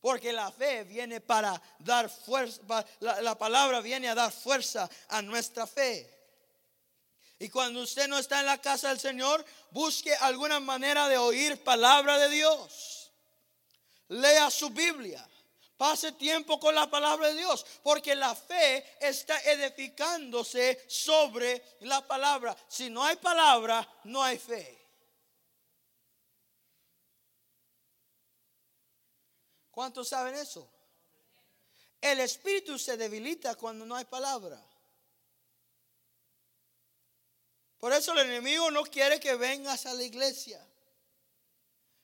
Porque 0.00 0.32
la 0.32 0.50
fe 0.50 0.84
viene 0.84 1.20
para 1.20 1.60
dar 1.78 2.08
fuerza, 2.08 2.60
la, 3.00 3.20
la, 3.20 3.36
palabra 3.36 3.80
viene 3.80 4.08
a 4.08 4.14
dar 4.14 4.32
fuerza 4.32 4.88
a 5.08 5.20
nuestra 5.20 5.66
fe. 5.66 6.08
Y 7.38 7.48
cuando 7.48 7.80
usted 7.80 8.08
no 8.08 8.18
está 8.18 8.40
en 8.40 8.46
la 8.46 8.58
casa 8.58 8.88
del 8.88 9.00
Señor, 9.00 9.44
busque 9.70 10.14
alguna 10.14 10.60
manera 10.60 11.08
de 11.08 11.18
oír 11.18 11.62
palabra 11.62 12.18
de 12.18 12.28
Dios. 12.30 13.12
Lea 14.08 14.50
su 14.50 14.70
Biblia. 14.70 15.26
Pase 15.76 16.12
tiempo 16.12 16.60
con 16.60 16.74
la 16.74 16.90
palabra 16.90 17.28
de 17.28 17.36
Dios, 17.36 17.64
porque 17.82 18.14
la 18.14 18.34
fe 18.34 18.84
está 19.00 19.40
edificándose 19.40 20.84
sobre 20.86 21.76
la 21.80 22.06
palabra. 22.06 22.54
Si 22.68 22.90
no 22.90 23.02
hay 23.02 23.16
palabra, 23.16 23.88
no 24.04 24.22
hay 24.22 24.36
fe. 24.36 24.89
¿Cuántos 29.80 30.08
saben 30.10 30.34
eso? 30.34 30.70
El 32.02 32.20
espíritu 32.20 32.78
se 32.78 32.98
debilita 32.98 33.54
cuando 33.54 33.86
no 33.86 33.96
hay 33.96 34.04
palabra. 34.04 34.62
Por 37.78 37.90
eso 37.94 38.12
el 38.12 38.30
enemigo 38.30 38.70
no 38.70 38.82
quiere 38.82 39.18
que 39.18 39.36
vengas 39.36 39.86
a 39.86 39.94
la 39.94 40.02
iglesia. 40.02 40.62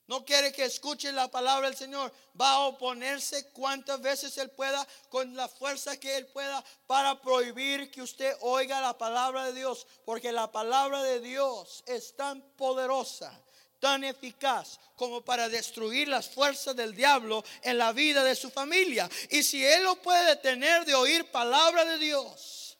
No 0.06 0.25
quiere 0.25 0.52
que 0.52 0.64
escuche 0.64 1.12
la 1.12 1.30
palabra 1.30 1.68
del 1.68 1.76
Señor. 1.76 2.11
Va 2.40 2.52
a 2.52 2.61
oponerse 2.61 3.50
cuantas 3.50 4.00
veces 4.00 4.38
Él 4.38 4.50
pueda, 4.52 4.88
con 5.11 5.37
la 5.37 5.47
fuerza 5.47 6.00
que 6.00 6.16
Él 6.16 6.26
pueda, 6.28 6.64
para 6.87 7.21
prohibir 7.21 7.90
que 7.90 8.00
usted 8.00 8.38
oiga 8.40 8.80
la 8.80 8.97
palabra 8.97 9.45
de 9.45 9.52
Dios. 9.52 9.87
Porque 10.06 10.33
la 10.33 10.50
palabra 10.50 11.02
de 11.02 11.21
Dios 11.21 11.85
es 11.87 12.16
tan 12.16 12.40
poderosa, 12.56 13.38
tan 13.78 14.04
eficaz 14.04 14.78
como 14.95 15.25
para 15.25 15.49
destruir 15.49 16.09
las 16.09 16.28
fuerzas 16.28 16.75
del 16.75 16.95
diablo 16.95 17.45
en 17.62 17.78
la 17.78 17.92
vida 17.92 18.25
de 18.25 18.35
su 18.35 18.50
familia. 18.50 19.09
Y 19.30 19.42
si 19.42 19.64
Él 19.64 19.85
lo 19.85 19.97
puede 19.97 20.25
detener 20.26 20.85
de 20.85 20.95
oír 20.95 21.30
palabra 21.30 21.85
de 21.85 21.99
Dios, 21.99 22.78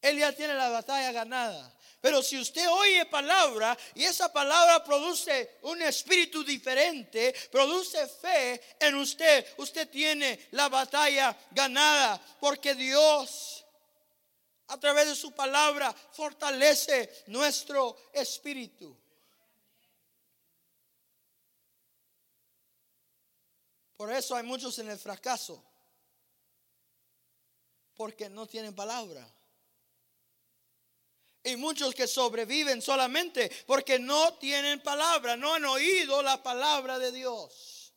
Él 0.00 0.18
ya 0.18 0.32
tiene 0.32 0.54
la 0.54 0.68
batalla 0.68 1.12
ganada. 1.12 1.72
Pero 2.02 2.20
si 2.20 2.36
usted 2.36 2.68
oye 2.68 3.06
palabra 3.06 3.78
y 3.94 4.02
esa 4.02 4.32
palabra 4.32 4.82
produce 4.82 5.58
un 5.62 5.80
espíritu 5.82 6.42
diferente, 6.42 7.32
produce 7.48 8.08
fe 8.08 8.60
en 8.80 8.96
usted, 8.96 9.46
usted 9.58 9.88
tiene 9.88 10.48
la 10.50 10.68
batalla 10.68 11.36
ganada 11.52 12.20
porque 12.40 12.74
Dios 12.74 13.41
a 14.72 14.80
través 14.80 15.06
de 15.06 15.14
su 15.14 15.32
palabra 15.32 15.92
fortalece 15.92 17.24
nuestro 17.26 17.94
espíritu. 18.10 18.96
Por 23.94 24.10
eso 24.10 24.34
hay 24.34 24.44
muchos 24.44 24.78
en 24.78 24.88
el 24.88 24.98
fracaso, 24.98 25.62
porque 27.94 28.30
no 28.30 28.46
tienen 28.46 28.74
palabra. 28.74 29.28
Y 31.44 31.56
muchos 31.56 31.94
que 31.94 32.06
sobreviven 32.06 32.80
solamente 32.80 33.50
porque 33.66 33.98
no 33.98 34.38
tienen 34.38 34.82
palabra, 34.82 35.36
no 35.36 35.52
han 35.52 35.66
oído 35.66 36.22
la 36.22 36.42
palabra 36.42 36.98
de 36.98 37.12
Dios. 37.12 37.92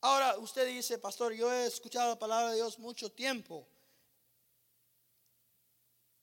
Ahora 0.00 0.36
usted 0.38 0.66
dice, 0.66 0.98
pastor, 0.98 1.32
yo 1.32 1.52
he 1.52 1.66
escuchado 1.66 2.08
la 2.08 2.18
palabra 2.18 2.50
de 2.50 2.56
Dios 2.56 2.80
mucho 2.80 3.12
tiempo. 3.12 3.68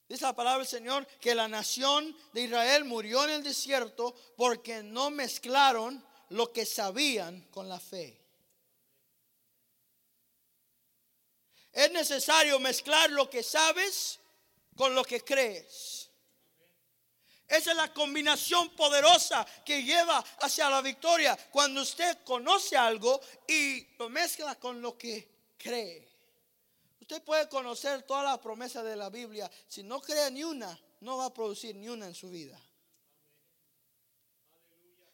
Dice 0.08 0.24
la 0.24 0.36
palabra 0.36 0.58
del 0.58 0.68
Señor 0.68 1.06
que 1.20 1.34
la 1.34 1.48
nación 1.48 2.16
de 2.32 2.42
Israel 2.42 2.84
murió 2.84 3.24
en 3.24 3.30
el 3.30 3.42
desierto 3.42 4.14
porque 4.36 4.82
no 4.82 5.10
mezclaron 5.10 6.04
lo 6.28 6.52
que 6.52 6.64
sabían 6.64 7.42
con 7.50 7.68
la 7.68 7.80
fe. 7.80 8.20
Es 11.72 11.90
necesario 11.92 12.58
mezclar 12.60 13.10
lo 13.10 13.28
que 13.28 13.42
sabes 13.42 14.20
con 14.76 14.94
lo 14.94 15.04
que 15.04 15.20
crees. 15.22 16.08
Esa 17.48 17.70
es 17.72 17.76
la 17.76 17.92
combinación 17.92 18.70
poderosa 18.70 19.46
que 19.64 19.82
lleva 19.82 20.18
hacia 20.40 20.70
la 20.70 20.82
victoria. 20.82 21.36
Cuando 21.50 21.82
usted 21.82 22.18
conoce 22.24 22.76
algo 22.76 23.20
y 23.46 23.86
lo 23.98 24.08
mezcla 24.08 24.54
con 24.56 24.80
lo 24.80 24.96
que 24.96 25.28
cree. 25.58 26.15
Usted 27.08 27.22
puede 27.22 27.48
conocer 27.48 28.02
toda 28.02 28.24
la 28.24 28.40
promesa 28.40 28.82
de 28.82 28.96
la 28.96 29.10
Biblia. 29.10 29.48
Si 29.68 29.84
no 29.84 30.00
cree 30.00 30.28
ni 30.32 30.42
una, 30.42 30.76
no 31.02 31.16
va 31.16 31.26
a 31.26 31.32
producir 31.32 31.76
ni 31.76 31.88
una 31.88 32.04
en 32.08 32.16
su 32.16 32.28
vida. 32.28 32.60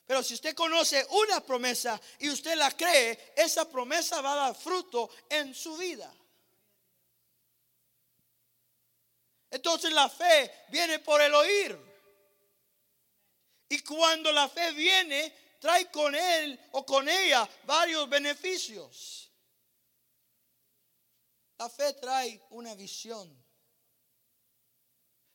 Pero 0.06 0.22
si 0.22 0.32
usted 0.32 0.54
conoce 0.54 1.06
una 1.11 1.44
promesa 1.44 2.00
y 2.18 2.30
usted 2.30 2.56
la 2.56 2.70
cree, 2.70 3.34
esa 3.37 3.70
promesa 3.70 4.22
va 4.22 4.32
a 4.32 4.37
dar 4.37 4.54
fruto 4.54 5.11
en 5.28 5.54
su 5.54 5.76
vida. 5.76 6.11
Entonces 9.50 9.92
la 9.92 10.08
fe 10.08 10.50
viene 10.70 10.99
por 11.00 11.20
el 11.20 11.34
oír. 11.34 11.78
Y 13.68 13.80
cuando 13.80 14.32
la 14.32 14.49
fe 14.49 14.72
viene, 14.72 15.58
trae 15.61 15.90
con 15.90 16.14
él 16.14 16.58
o 16.70 16.87
con 16.87 17.06
ella 17.06 17.46
varios 17.64 18.08
beneficios. 18.08 19.31
La 21.62 21.69
fe 21.69 21.92
trae 21.92 22.42
una 22.50 22.75
visión. 22.75 23.33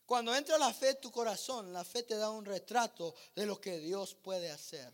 Cuando 0.06 0.36
entra 0.36 0.58
la 0.58 0.74
fe 0.74 0.90
en 0.90 1.00
tu 1.00 1.10
corazón, 1.10 1.72
la 1.72 1.86
fe 1.86 2.04
te 2.04 2.18
da 2.18 2.32
un 2.32 2.44
retrato 2.44 3.16
de 3.34 3.46
lo 3.46 3.62
que 3.62 3.78
Dios 3.78 4.14
puede 4.14 4.52
hacer. 4.52 4.92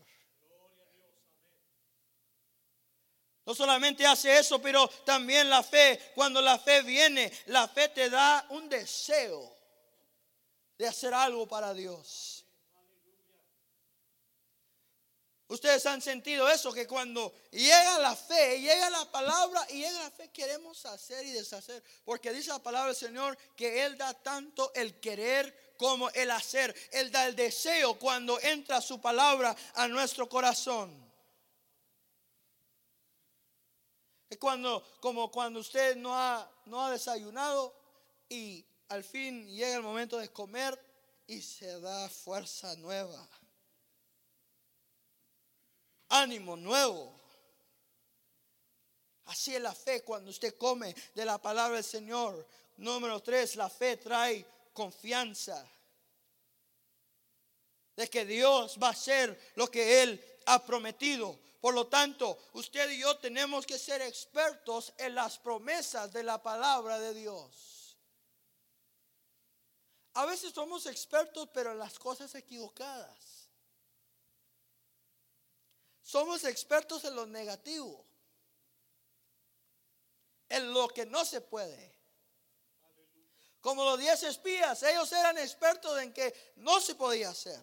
No 3.48 3.56
solamente 3.56 4.06
hace 4.06 4.38
eso, 4.38 4.62
pero 4.62 4.88
también 5.06 5.50
la 5.50 5.64
fe, 5.64 6.12
cuando 6.14 6.40
la 6.40 6.60
fe 6.60 6.84
viene, 6.84 7.34
la 7.48 7.68
fe 7.68 7.90
te 7.90 8.12
da 8.12 8.46
un 8.50 8.70
deseo 8.70 9.58
de 10.78 10.88
hacer 10.88 11.16
algo 11.16 11.48
para 11.48 11.74
Dios. 11.74 12.43
Ustedes 15.48 15.86
han 15.86 16.02
sentido 16.02 16.50
eso, 16.50 16.72
que 16.72 16.88
cuando 16.88 17.34
llega 17.52 18.00
la 18.00 18.16
fe, 18.16 18.62
llega 18.62 18.90
la 18.90 19.12
palabra 19.12 19.66
y 19.70 19.80
llega 19.80 20.04
la 20.04 20.12
fe, 20.12 20.30
queremos 20.30 20.86
hacer 20.86 21.26
y 21.26 21.32
deshacer. 21.32 21.84
Porque 22.06 22.32
dice 22.32 22.50
la 22.50 22.60
palabra 22.60 22.88
del 22.88 22.96
Señor 22.96 23.38
que 23.56 23.86
Él 23.86 23.98
da 23.98 24.14
tanto 24.14 24.74
el 24.74 25.00
querer 25.00 25.76
como 25.78 26.10
el 26.12 26.32
hacer. 26.32 26.74
Él 26.92 27.12
da 27.12 27.28
el 27.28 27.36
deseo 27.36 28.00
cuando 28.00 28.40
entra 28.40 28.82
su 28.82 29.02
palabra 29.02 29.56
a 29.76 29.88
nuestro 29.88 30.30
corazón. 30.30 31.04
Es 34.30 34.38
cuando, 34.38 34.84
como 35.00 35.30
cuando 35.30 35.60
usted 35.60 35.96
no 35.98 36.18
ha, 36.18 36.50
no 36.66 36.84
ha 36.84 36.92
desayunado 36.92 37.76
y 38.30 38.66
al 38.88 39.04
fin 39.04 39.48
llega 39.48 39.76
el 39.76 39.84
momento 39.84 40.18
de 40.18 40.30
comer 40.30 40.80
y 41.28 41.42
se 41.42 41.80
da 41.82 42.10
fuerza 42.10 42.76
nueva. 42.78 43.30
Ánimo 46.14 46.56
nuevo. 46.56 47.12
Así 49.26 49.56
es 49.56 49.62
la 49.62 49.74
fe 49.74 50.04
cuando 50.04 50.30
usted 50.30 50.56
come 50.58 50.94
de 51.16 51.26
la 51.26 51.42
palabra 51.42 51.78
del 51.78 51.84
Señor. 51.84 52.48
Número 52.78 53.20
tres, 53.22 53.56
la 53.56 53.68
fe 53.68 53.98
trae 53.98 54.46
confianza 54.74 55.68
de 57.96 58.08
que 58.10 58.26
Dios 58.26 58.78
va 58.82 58.90
a 58.90 58.92
hacer 58.92 59.54
lo 59.56 59.72
que 59.72 60.04
Él 60.04 60.24
ha 60.46 60.64
prometido. 60.64 61.40
Por 61.60 61.74
lo 61.74 61.88
tanto, 61.88 62.38
usted 62.54 62.92
y 62.92 63.00
yo 63.00 63.18
tenemos 63.18 63.66
que 63.66 63.80
ser 63.80 64.02
expertos 64.04 64.94
en 64.98 65.16
las 65.16 65.40
promesas 65.40 66.14
de 66.14 66.22
la 66.22 66.44
palabra 66.44 67.00
de 67.00 67.16
Dios. 67.16 67.98
A 70.14 70.26
veces 70.26 70.54
somos 70.54 70.86
expertos, 70.86 71.50
pero 71.52 71.72
en 71.72 71.80
las 71.80 71.98
cosas 71.98 72.36
equivocadas. 72.36 73.33
Somos 76.14 76.44
expertos 76.44 77.04
en 77.06 77.16
lo 77.16 77.26
negativo, 77.26 78.06
en 80.48 80.72
lo 80.72 80.88
que 80.88 81.08
no 81.08 81.26
se 81.26 81.42
puede. 81.42 81.92
Como 83.60 83.84
los 83.84 83.98
diez 83.98 84.22
espías, 84.22 84.84
ellos 84.84 85.12
eran 85.12 85.40
expertos 85.40 86.00
en 86.00 86.14
que 86.14 86.54
no 86.58 86.80
se 86.80 86.94
podía 86.94 87.30
hacer. 87.30 87.60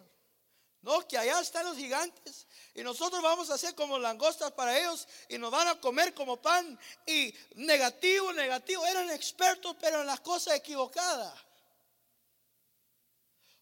No, 0.83 1.07
que 1.07 1.16
allá 1.16 1.38
están 1.38 1.64
los 1.64 1.76
gigantes 1.76 2.49
y 2.75 2.83
nosotros 2.83 3.23
vamos 3.23 3.50
a 3.50 3.57
ser 3.57 3.76
como 3.76 4.00
langostas 4.00 4.50
para 4.50 4.76
ellos 4.76 5.07
y 5.28 5.38
nos 5.38 5.52
van 5.52 5.69
a 5.69 5.80
comer 5.80 6.12
como 6.12 6.42
pan. 6.42 6.76
Y 7.07 7.33
negativo, 7.54 8.33
negativo, 8.33 8.85
eran 8.85 9.11
expertos 9.11 9.76
pero 9.80 10.00
en 10.00 10.09
las 10.09 10.19
cosas 10.19 10.57
equivocadas. 10.57 11.35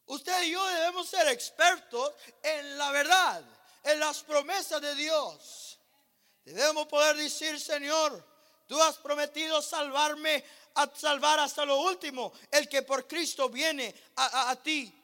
Usted 0.07 0.45
y 0.45 0.52
yo 0.52 0.66
debemos 0.66 1.11
ser 1.11 1.28
expertos 1.28 2.14
en 2.42 2.78
la 2.78 2.90
verdad, 2.90 3.58
en 3.88 4.00
las 4.00 4.23
promesas 4.23 4.83
de 4.83 4.95
Dios. 4.95 5.78
Debemos 6.45 6.87
poder 6.87 7.16
decir, 7.16 7.59
Señor, 7.59 8.23
tú 8.66 8.80
has 8.83 8.99
prometido 8.99 9.62
salvarme, 9.62 10.45
a 10.75 10.88
salvar 10.95 11.40
hasta 11.40 11.64
lo 11.64 11.80
último, 11.80 12.33
el 12.50 12.68
que 12.68 12.83
por 12.83 13.09
Cristo 13.09 13.49
viene 13.49 13.95
a, 14.16 14.50
a 14.50 14.62
ti. 14.62 14.95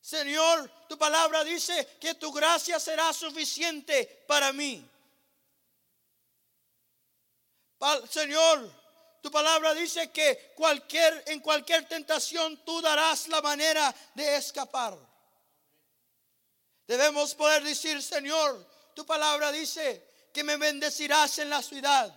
Señor, 0.00 0.70
tu 0.88 0.98
palabra 0.98 1.42
dice 1.42 1.96
que 1.98 2.14
tu 2.14 2.30
gracia 2.32 2.78
será 2.78 3.12
suficiente 3.12 4.24
para 4.28 4.52
mí. 4.52 4.86
Señor, 8.10 8.70
tu 9.22 9.30
palabra 9.30 9.72
dice 9.72 10.10
que 10.10 10.52
cualquier, 10.54 11.24
en 11.28 11.40
cualquier 11.40 11.88
tentación 11.88 12.62
tú 12.64 12.82
darás 12.82 13.28
la 13.28 13.40
manera 13.40 13.94
de 14.14 14.36
escapar. 14.36 15.09
Debemos 16.90 17.36
poder 17.36 17.62
decir, 17.62 18.02
Señor, 18.02 18.66
tu 18.96 19.06
palabra 19.06 19.52
dice 19.52 20.04
que 20.32 20.42
me 20.42 20.56
bendecirás 20.56 21.38
en 21.38 21.48
la 21.48 21.62
ciudad 21.62 22.12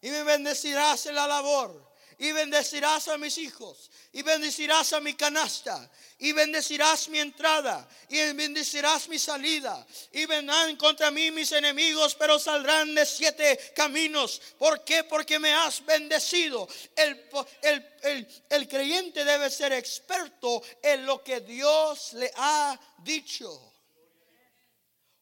y 0.00 0.08
me 0.08 0.22
bendecirás 0.22 1.04
en 1.04 1.16
la 1.16 1.26
labor 1.26 1.92
y 2.16 2.32
bendecirás 2.32 3.08
a 3.08 3.18
mis 3.18 3.36
hijos, 3.36 3.90
y 4.12 4.22
bendecirás 4.22 4.94
a 4.94 5.00
mi 5.00 5.12
canasta, 5.12 5.90
y 6.20 6.32
bendecirás 6.32 7.10
mi 7.10 7.18
entrada, 7.18 7.86
y 8.08 8.32
bendecirás 8.32 9.08
mi 9.08 9.18
salida, 9.18 9.86
y 10.10 10.24
vendrán 10.24 10.76
contra 10.76 11.10
mí 11.10 11.30
mis 11.30 11.52
enemigos, 11.52 12.14
pero 12.14 12.38
saldrán 12.38 12.94
de 12.94 13.04
siete 13.04 13.72
caminos. 13.76 14.40
¿Por 14.58 14.84
qué? 14.84 15.04
Porque 15.04 15.38
me 15.38 15.52
has 15.52 15.84
bendecido. 15.84 16.66
El, 16.96 17.28
el, 17.60 18.28
el 18.48 18.68
creyente 18.68 19.22
debe 19.22 19.50
ser 19.50 19.74
experto 19.74 20.62
en 20.82 21.04
lo 21.04 21.22
que 21.22 21.40
Dios 21.40 22.14
le 22.14 22.32
ha 22.36 22.80
dicho. 23.02 23.73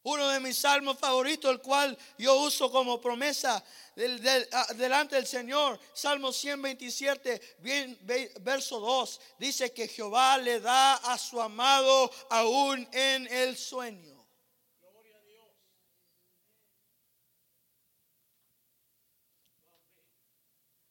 Uno 0.03 0.27
de 0.29 0.39
mis 0.39 0.57
salmos 0.57 0.99
favoritos, 0.99 1.49
el 1.49 1.61
cual 1.61 1.97
yo 2.17 2.35
uso 2.41 2.69
como 2.69 2.99
promesa 2.99 3.63
Ah, 3.95 4.73
delante 4.75 5.15
del 5.15 5.27
Señor. 5.27 5.79
Salmo 5.93 6.31
127, 6.31 7.57
bien, 7.59 7.97
verso 8.41 8.79
2, 8.79 9.21
dice 9.37 9.71
que 9.71 9.87
Jehová 9.87 10.37
le 10.39 10.59
da 10.59 10.95
a 10.95 11.17
su 11.17 11.39
amado 11.39 12.09
aún 12.29 12.87
en 12.91 13.27
el 13.27 13.55
sueño. 13.55 14.11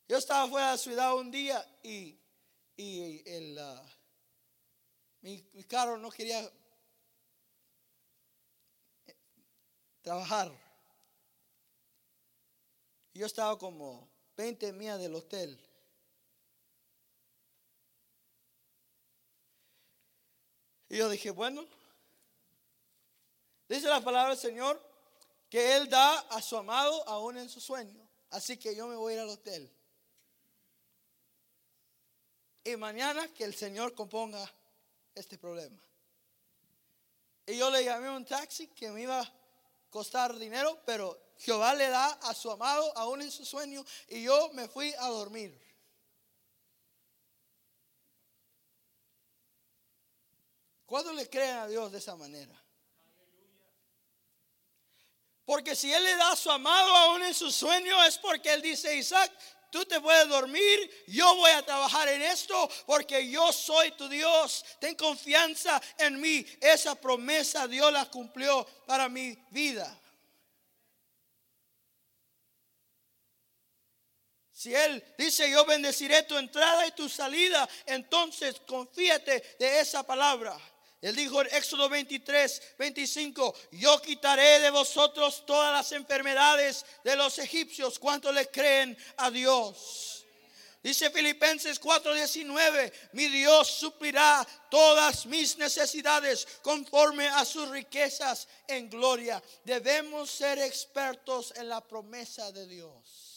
Yo 0.09 0.19
estaba 0.19 0.47
fuera 0.49 0.67
de 0.67 0.73
la 0.73 0.79
ciudad 0.79 1.17
un 1.17 1.31
día 1.31 1.81
y, 1.83 2.19
el, 2.77 3.59
ah, 3.59 3.83
mi, 5.23 5.43
mi 5.55 5.65
carro 5.65 5.97
no 5.97 6.11
quería 6.11 6.41
eh, 9.07 9.17
trabajar. 10.03 10.53
Yo 13.15 13.27
estaba 13.27 13.59
como 13.59 14.09
20 14.37 14.73
millas 14.73 14.99
del 14.99 15.15
hotel. 15.15 15.59
Y 20.89 20.99
yo 20.99 21.09
dije, 21.09 21.31
bueno, 21.31 21.65
dice 23.69 23.89
la 23.89 24.01
palabra 24.03 24.31
del 24.31 24.39
Señor 24.39 24.83
que 25.49 25.77
Él 25.77 25.89
da 25.89 26.19
a 26.19 26.43
su 26.43 26.57
amado 26.57 27.07
aún 27.09 27.39
en 27.39 27.49
su 27.49 27.61
sueño. 27.61 28.07
Así 28.31 28.57
que 28.57 28.75
yo 28.75 28.87
me 28.87 28.97
voy 28.97 29.13
a 29.13 29.17
ir 29.17 29.21
al 29.23 29.29
hotel. 29.29 29.71
Y 32.65 32.77
mañana 32.77 33.29
que 33.29 33.45
el 33.45 33.55
Señor 33.55 33.95
componga 33.95 34.51
este 35.15 35.37
problema. 35.37 35.83
Y 37.47 37.59
yo 37.59 37.71
le 37.71 37.85
llamé 37.85 38.07
a 38.07 38.13
un 38.13 38.25
taxi 38.25 38.69
que 38.69 38.91
me 38.91 39.03
iba 39.03 39.31
costar 39.93 40.39
dinero, 40.39 40.81
pero 40.87 41.35
Jehová 41.37 41.75
le 41.75 41.89
da 41.89 42.07
a 42.07 42.35
su 42.35 42.51
amado 42.51 42.97
aún 42.97 43.21
en 43.21 43.31
su 43.31 43.45
sueño 43.45 43.85
y 44.09 44.23
yo 44.23 44.51
me 44.55 44.67
fui 44.67 44.93
a 44.99 45.07
dormir. 45.09 45.61
¿Cuándo 50.87 51.13
le 51.13 51.29
creen 51.29 51.59
a 51.59 51.69
Dios 51.69 51.93
de 51.93 51.99
esa 51.99 52.17
manera? 52.17 52.59
Porque 55.45 55.77
si 55.77 55.93
Él 55.93 56.03
le 56.03 56.17
da 56.17 56.33
a 56.33 56.37
su 56.37 56.51
amado 56.51 56.97
aún 56.97 57.23
en 57.25 57.35
su 57.35 57.51
sueño 57.51 58.03
es 58.05 58.17
porque 58.17 58.53
Él 58.53 58.63
dice, 58.63 58.97
Isaac, 58.97 59.31
tú 59.73 59.85
te 59.87 60.01
puedes 60.01 60.29
dormir, 60.29 61.05
yo 61.09 61.35
voy 61.35 61.51
a 61.51 61.65
trabajar 61.65 62.07
en 62.09 62.23
esto 62.23 62.71
porque 62.87 63.29
yo 63.29 63.51
soy 63.53 63.91
tu 63.93 64.07
Dios. 64.07 64.65
Ten 64.79 64.95
confianza 64.95 65.81
en 65.99 66.21
mí. 66.21 66.47
Esa 66.61 66.95
promesa 66.95 67.67
Dios 67.67 67.91
la 67.91 68.05
cumplió 68.05 68.65
para 68.87 69.09
mi 69.09 69.37
vida. 69.51 69.99
Si 74.53 74.73
Él 74.73 75.03
dice, 75.19 75.51
yo 75.51 75.65
bendeciré 75.65 76.23
tu 76.23 76.37
entrada 76.37 76.87
y 76.87 76.93
tu 76.93 77.09
salida, 77.09 77.69
entonces 77.87 78.61
confíate 78.65 79.57
de 79.59 79.81
esa 79.81 80.05
palabra. 80.05 80.57
Él 81.03 81.17
dijo 81.17 81.41
en 81.43 81.49
Éxodo 81.53 81.89
23, 81.89 82.75
25, 82.79 83.55
yo 83.73 84.01
quitaré 84.01 84.61
de 84.61 84.71
vosotros 84.71 85.45
todas 85.45 85.73
las 85.73 85.91
enfermedades 85.91 86.87
de 87.03 87.17
los 87.17 87.41
egipcios. 87.41 87.99
¿Cuánto 87.99 88.31
le 88.31 88.49
creen 88.49 88.97
a 89.17 89.29
Dios? 89.29 90.25
Dice 90.81 91.11
Filipenses 91.11 91.81
4:19, 91.81 92.93
mi 93.13 93.27
Dios 93.29 93.69
suplirá 93.69 94.47
todas 94.71 95.27
mis 95.27 95.57
necesidades 95.59 96.47
conforme 96.63 97.29
a 97.29 97.45
sus 97.45 97.69
riquezas 97.69 98.47
en 98.69 98.89
gloria. 98.89 99.43
Debemos 99.65 100.31
ser 100.31 100.61
expertos 100.61 101.53
en 101.57 101.69
la 101.69 101.81
promesa 101.81 102.51
de 102.53 102.67
Dios. 102.67 103.32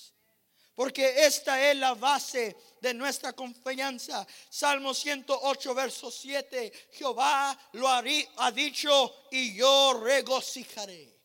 Porque 0.75 1.25
esta 1.25 1.71
es 1.71 1.77
la 1.77 1.93
base 1.93 2.55
de 2.81 2.93
nuestra 2.93 3.33
confianza. 3.33 4.27
Salmo 4.49 4.93
108, 4.93 5.73
verso 5.73 6.11
7. 6.11 6.89
Jehová 6.91 7.57
lo 7.71 7.87
ha 7.87 8.51
dicho 8.51 9.27
y 9.31 9.55
yo 9.55 10.01
regocijaré. 10.03 11.15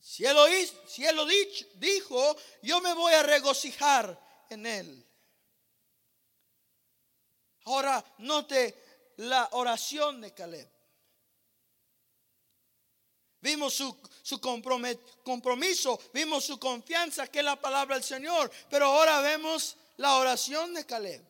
Si 0.00 0.24
él, 0.24 0.34
lo, 0.34 0.44
lo 1.14 1.26
dijo, 1.74 2.36
yo 2.62 2.80
me 2.80 2.92
voy 2.94 3.14
a 3.14 3.22
regocijar 3.22 4.18
en 4.50 4.66
él. 4.66 5.06
Ahora 7.66 8.04
note 8.18 9.12
la 9.18 9.48
oración 9.52 10.20
de 10.20 10.34
Caleb. 10.34 10.79
Vimos 13.40 13.74
su, 13.74 13.96
su 14.22 14.40
compromiso, 14.40 16.00
vimos 16.12 16.44
su 16.44 16.58
confianza, 16.58 17.26
que 17.28 17.38
es 17.38 17.44
la 17.44 17.60
palabra 17.60 17.96
del 17.96 18.04
Señor, 18.04 18.50
pero 18.68 18.86
ahora 18.86 19.20
vemos 19.20 19.76
la 19.96 20.16
oración 20.16 20.74
de 20.74 20.84
Caleb. 20.84 21.22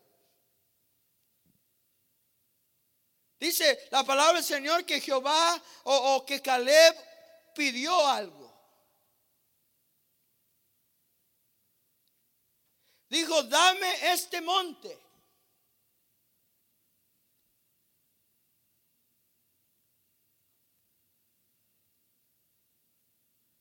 Dice 3.38 3.88
la 3.90 4.05
palabra 4.05 4.35
del 4.35 4.44
Señor 4.44 4.85
que 4.85 5.01
Jehová 5.01 5.62
o, 5.85 6.14
o 6.16 6.27
que 6.27 6.42
Caleb 6.42 6.94
pidió 7.55 8.07
algo. 8.07 8.40
Dijo, 13.09 13.42
dame 13.42 14.12
este 14.12 14.40
monte. 14.40 15.10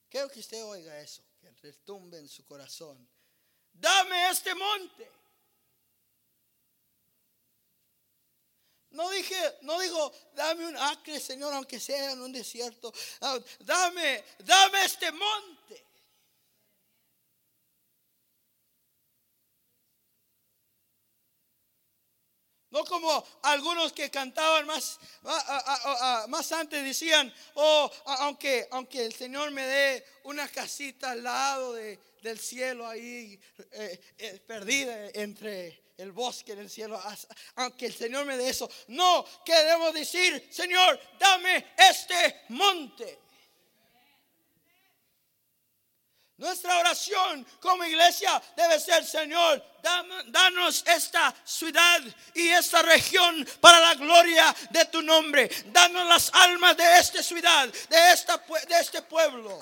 Quiero 0.09 0.27
que 0.29 0.39
usted 0.39 0.63
oiga 0.65 0.99
eso, 0.99 1.23
que 1.39 1.51
retumbe 1.61 2.17
en 2.17 2.27
su 2.27 2.43
corazón. 2.45 3.07
Dame 3.71 4.29
este 4.29 4.55
monte. 4.55 5.11
No 8.91 9.07
dije, 9.11 9.35
no 9.61 9.79
digo, 9.79 10.11
dame 10.33 10.67
un 10.67 10.75
acre, 10.75 11.19
Señor, 11.19 11.53
aunque 11.53 11.79
sea 11.79 12.11
en 12.11 12.21
un 12.21 12.33
desierto. 12.33 12.91
Ah, 13.21 13.39
dame, 13.59 14.23
dame 14.39 14.83
este 14.83 15.11
monte. 15.11 15.58
No 22.71 22.85
como 22.85 23.25
algunos 23.41 23.93
que 23.93 24.11
cantaban 24.11 24.67
más, 24.67 24.99
más 26.27 26.51
antes 26.51 26.83
decían, 26.83 27.33
oh, 27.55 27.89
aunque, 28.05 28.67
aunque 28.71 29.05
el 29.05 29.13
Señor 29.13 29.49
me 29.51 29.63
dé 29.65 30.05
una 30.23 30.47
casita 30.47 31.11
al 31.11 31.23
lado 31.23 31.73
del 31.73 32.39
cielo 32.39 32.87
ahí, 32.87 33.39
eh, 33.71 33.99
eh, 34.19 34.41
perdida 34.45 35.09
entre 35.13 35.81
el 35.97 36.11
bosque 36.11 36.55
del 36.55 36.69
cielo, 36.69 37.01
aunque 37.55 37.87
el 37.87 37.93
Señor 37.93 38.25
me 38.25 38.37
dé 38.37 38.49
eso. 38.49 38.69
No, 38.87 39.25
queremos 39.43 39.93
decir, 39.93 40.47
Señor, 40.51 40.99
dame 41.19 41.73
este 41.75 42.41
monte. 42.49 43.19
Nuestra 46.39 46.77
oración 46.77 47.45
como 47.59 47.83
iglesia 47.83 48.41
debe 48.55 48.79
ser, 48.79 49.05
Señor, 49.05 49.61
danos 50.27 50.85
esta 50.87 51.35
ciudad 51.43 52.01
y 52.33 52.47
esta 52.47 52.81
región 52.81 53.45
para 53.59 53.81
la 53.81 53.95
gloria 53.95 54.55
de 54.69 54.85
tu 54.85 55.01
nombre. 55.01 55.49
Danos 55.65 56.07
las 56.07 56.31
almas 56.33 56.77
de 56.77 56.97
esta 56.97 57.21
ciudad, 57.21 57.67
de, 57.67 58.11
esta, 58.13 58.37
de 58.37 58.79
este 58.79 59.01
pueblo. 59.01 59.61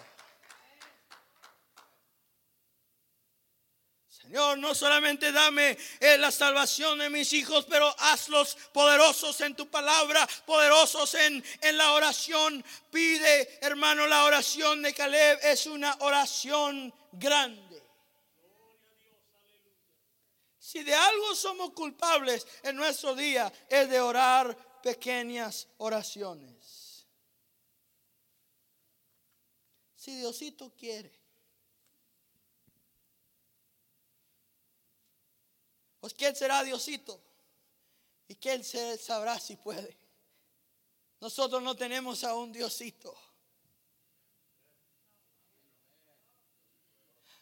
Señor, 4.27 4.57
no 4.57 4.75
solamente 4.75 5.31
dame 5.31 5.77
eh, 6.01 6.17
la 6.17 6.31
salvación 6.31 6.99
de 6.99 7.09
mis 7.09 7.31
hijos, 7.31 7.65
pero 7.69 7.95
hazlos 7.97 8.57
poderosos 8.73 9.39
en 9.39 9.55
tu 9.55 9.69
palabra, 9.69 10.27
poderosos 10.45 11.13
en, 11.13 11.41
en 11.61 11.77
la 11.77 11.93
oración. 11.93 12.61
Pide, 12.91 13.57
hermano, 13.65 14.05
la 14.05 14.25
oración 14.25 14.81
de 14.81 14.93
Caleb 14.93 15.39
es 15.43 15.65
una 15.65 15.95
oración 16.01 16.93
grande. 17.13 17.81
Si 20.59 20.83
de 20.83 20.93
algo 20.93 21.33
somos 21.33 21.71
culpables 21.71 22.45
en 22.63 22.75
nuestro 22.75 23.15
día, 23.15 23.49
es 23.69 23.89
de 23.89 24.01
orar 24.01 24.81
pequeñas 24.83 25.69
oraciones. 25.77 27.07
Si 29.95 30.13
Diosito 30.17 30.73
quiere. 30.75 31.16
Pues 36.07 36.15
¿quién 36.15 36.33
será 36.37 36.63
Diosito? 36.63 37.21
¿Y 38.29 38.35
quién 38.35 38.63
sabrá 38.63 39.37
si 39.41 39.57
puede? 39.57 39.97
Nosotros 41.19 41.61
no 41.61 41.75
tenemos 41.75 42.23
a 42.23 42.33
un 42.33 42.53
Diosito. 42.53 43.13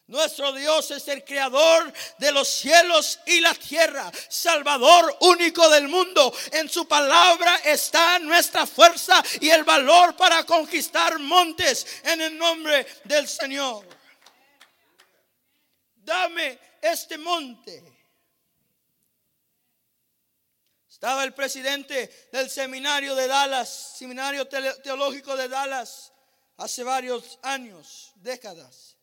Nuestro 0.07 0.51
Dios 0.53 0.89
es 0.89 1.07
el 1.09 1.23
creador 1.23 1.93
de 2.17 2.31
los 2.31 2.47
cielos 2.47 3.19
y 3.27 3.39
la 3.39 3.53
tierra, 3.53 4.11
Salvador 4.29 5.15
único 5.19 5.69
del 5.69 5.87
mundo. 5.87 6.33
En 6.51 6.67
su 6.67 6.87
palabra 6.87 7.57
está 7.57 8.17
nuestra 8.17 8.65
fuerza 8.65 9.23
y 9.41 9.49
el 9.51 9.63
valor 9.63 10.15
para 10.15 10.43
conquistar 10.43 11.19
montes 11.19 11.85
en 12.03 12.19
el 12.19 12.35
nombre 12.35 12.87
del 13.03 13.27
Señor. 13.27 13.85
Dame 15.97 16.57
este 16.81 17.19
monte 17.19 17.95
Estaba 20.95 21.25
el 21.25 21.33
presidente 21.33 22.29
del 22.31 22.49
seminario 22.49 23.15
de 23.15 23.27
Dallas, 23.27 23.97
seminario 23.97 24.47
teológico 24.47 25.35
de 25.35 25.49
Dallas, 25.49 26.13
hace 26.55 26.85
varios 26.85 27.37
años, 27.41 28.13
décadas. 28.15 28.95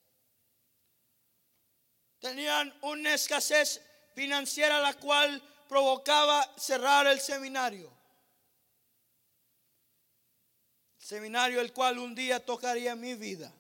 Tenían 2.18 2.74
una 2.81 3.12
escasez 3.12 3.83
financiera 4.14 4.81
la 4.81 4.94
cual 4.94 5.42
provocaba 5.68 6.50
cerrar 6.57 7.07
el 7.09 7.20
seminario. 7.20 7.92
seminario 10.96 11.61
el 11.61 11.74
cual 11.74 11.98
un 11.98 12.14
día 12.14 12.42
tocaría 12.42 12.96
mi 12.96 13.16
vida. 13.16 13.52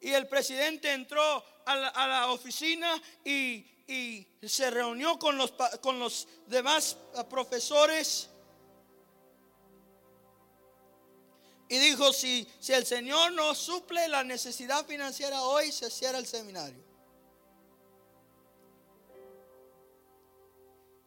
Y 0.00 0.10
el 0.14 0.26
presidente 0.26 0.90
entró 0.90 1.44
a 1.66 2.06
la 2.06 2.30
oficina 2.30 2.98
y 3.22 3.70
y 3.90 4.26
se 4.48 4.70
reunió 4.70 5.18
con 5.18 5.36
los, 5.36 5.52
con 5.80 5.98
los 5.98 6.28
demás 6.46 6.96
ah, 7.16 7.28
profesores 7.28 8.28
y 11.68 11.78
dijo, 11.78 12.12
si, 12.12 12.48
si 12.58 12.72
el 12.72 12.84
Señor 12.84 13.32
no 13.32 13.54
suple 13.54 14.08
la 14.08 14.24
necesidad 14.24 14.84
financiera 14.86 15.42
hoy, 15.42 15.70
se 15.70 15.88
cierra 15.88 16.18
el 16.18 16.26
seminario. 16.26 16.82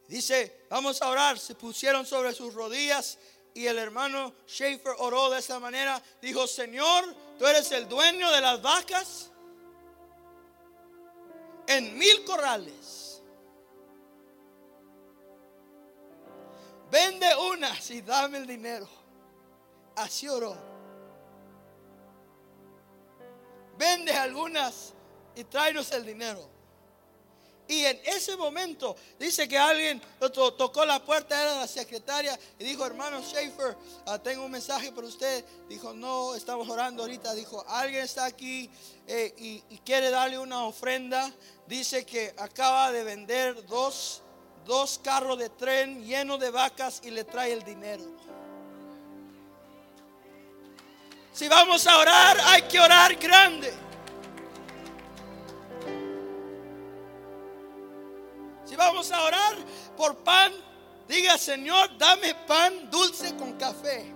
Dice, 0.08 0.66
vamos 0.70 1.02
a 1.02 1.10
orar. 1.10 1.38
Se 1.38 1.56
pusieron 1.56 2.06
sobre 2.06 2.34
sus 2.34 2.54
rodillas 2.54 3.18
y 3.54 3.66
el 3.66 3.78
hermano 3.78 4.34
Schaefer 4.48 4.94
oró 5.00 5.30
de 5.30 5.40
esa 5.40 5.60
manera. 5.60 6.02
Dijo, 6.22 6.48
Señor, 6.48 7.14
tú 7.38 7.46
eres 7.46 7.70
el 7.74 7.90
dueño 7.90 8.32
de 8.32 8.40
las 8.40 8.62
vacas 8.62 9.32
en 11.68 11.98
mil 11.98 12.24
corrales. 12.26 13.22
Vende 16.92 17.28
unas 17.52 17.90
y 17.92 18.02
dame 18.02 18.38
el 18.38 18.48
dinero. 18.48 18.88
Así 19.96 20.28
oró. 20.28 20.56
Vende 23.78 24.14
algunas 24.14 24.94
y 25.36 25.44
tráenos 25.44 25.92
el 25.92 26.06
dinero. 26.06 26.53
Y 27.68 27.86
en 27.86 28.00
ese 28.06 28.36
momento 28.36 28.96
dice 29.18 29.48
que 29.48 29.58
alguien 29.58 30.02
tocó 30.58 30.86
la 30.86 31.04
puerta, 31.04 31.42
era 31.42 31.56
la 31.56 31.68
secretaria, 31.68 32.38
y 32.60 32.64
dijo, 32.64 32.86
hermano 32.86 33.22
Schaefer, 33.22 33.78
ah, 34.06 34.20
tengo 34.20 34.46
un 34.46 34.52
mensaje 34.52 34.92
para 34.92 35.08
usted. 35.08 35.46
Dijo, 35.70 35.94
no, 35.94 36.36
estamos 36.36 36.68
orando 36.70 37.04
ahorita. 37.04 37.34
Dijo, 37.34 37.64
alguien 37.68 38.04
está 38.04 38.26
aquí 38.26 38.70
eh, 39.08 39.34
y, 39.38 39.78
quiere 39.86 40.10
darle 40.10 40.38
una 40.38 40.66
ofrenda. 40.66 41.32
Dice 41.66 42.06
que 42.06 42.34
acaba 42.38 42.92
de 42.92 43.04
vender 43.04 43.66
dos, 43.66 44.22
dos 44.66 45.00
carros 45.02 45.40
de 45.40 45.50
tren 45.50 46.04
llenos 46.06 46.40
de 46.40 46.50
vacas 46.50 47.02
y 47.04 47.12
le 47.12 47.24
trae 47.24 47.54
el 47.54 47.64
dinero. 47.64 48.04
Si 51.32 51.48
vamos 51.48 51.88
a 51.88 51.98
orar, 51.98 52.38
hay 52.46 52.64
que 52.64 52.80
orar 52.80 53.16
grande. 53.16 53.74
Si 58.74 58.78
vamos 58.78 59.12
a 59.12 59.22
orar 59.22 59.56
por 59.96 60.16
pan, 60.24 60.52
diga 61.08 61.38
Señor, 61.38 61.96
dame 61.96 62.34
pan 62.48 62.90
dulce 62.90 63.36
con 63.36 63.54
café. 63.54 64.12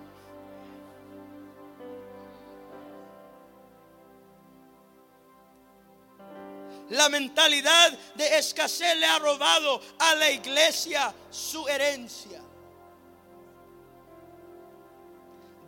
La 6.89 7.07
mentalidad 7.09 7.91
de 8.15 8.39
escasez 8.39 8.97
le 8.97 9.05
ha 9.05 9.19
robado 9.19 9.79
a 9.99 10.15
la 10.15 10.31
iglesia 10.31 11.13
su 11.29 11.67
herencia. 11.67 12.41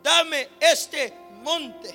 dame 0.02 0.50
este 0.60 1.14
monte. 1.44 1.94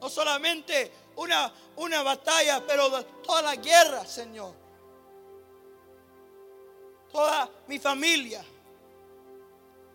No 0.00 0.08
solamente 0.08 1.03
una, 1.16 1.52
una 1.76 2.02
batalla, 2.02 2.64
pero 2.66 3.02
toda 3.22 3.42
la 3.42 3.56
guerra, 3.56 4.04
Señor. 4.04 4.54
Toda 7.12 7.48
mi 7.66 7.78
familia. 7.78 8.44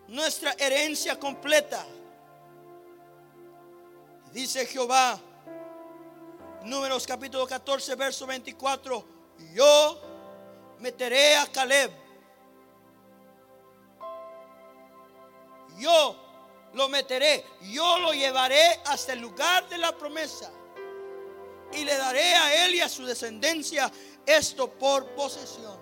Nuestra 0.08 0.52
herencia 0.58 1.18
completa. 1.18 1.86
Dice 4.32 4.66
Jehová, 4.66 5.20
Números 6.64 7.06
capítulo 7.06 7.46
14, 7.46 7.94
verso 7.94 8.26
24. 8.26 9.04
Yo 9.54 10.00
meteré 10.78 11.36
a 11.36 11.46
Caleb. 11.46 11.90
Yo 15.78 16.16
lo 16.74 16.88
meteré. 16.88 17.44
Yo 17.62 17.98
lo 17.98 18.12
llevaré 18.12 18.78
hasta 18.84 19.14
el 19.14 19.20
lugar 19.20 19.68
de 19.70 19.78
la 19.78 19.96
promesa. 19.96 20.50
Y 21.72 21.84
le 21.84 21.96
daré 21.96 22.34
a 22.34 22.66
él 22.66 22.74
y 22.74 22.80
a 22.80 22.88
su 22.88 23.04
descendencia 23.04 23.90
esto 24.26 24.70
por 24.70 25.06
posesión. 25.14 25.78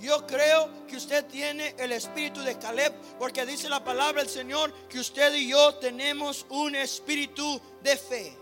Yo 0.00 0.26
creo 0.26 0.86
que 0.86 0.96
usted 0.96 1.26
tiene 1.26 1.74
el 1.78 1.92
espíritu 1.92 2.40
de 2.40 2.58
Caleb, 2.58 2.94
porque 3.18 3.44
dice 3.44 3.68
la 3.68 3.84
palabra 3.84 4.22
del 4.22 4.30
Señor 4.30 4.72
que 4.88 4.98
usted 4.98 5.34
y 5.34 5.50
yo 5.50 5.74
tenemos 5.74 6.46
un 6.48 6.74
espíritu 6.74 7.60
de 7.82 7.96
fe 7.96 8.39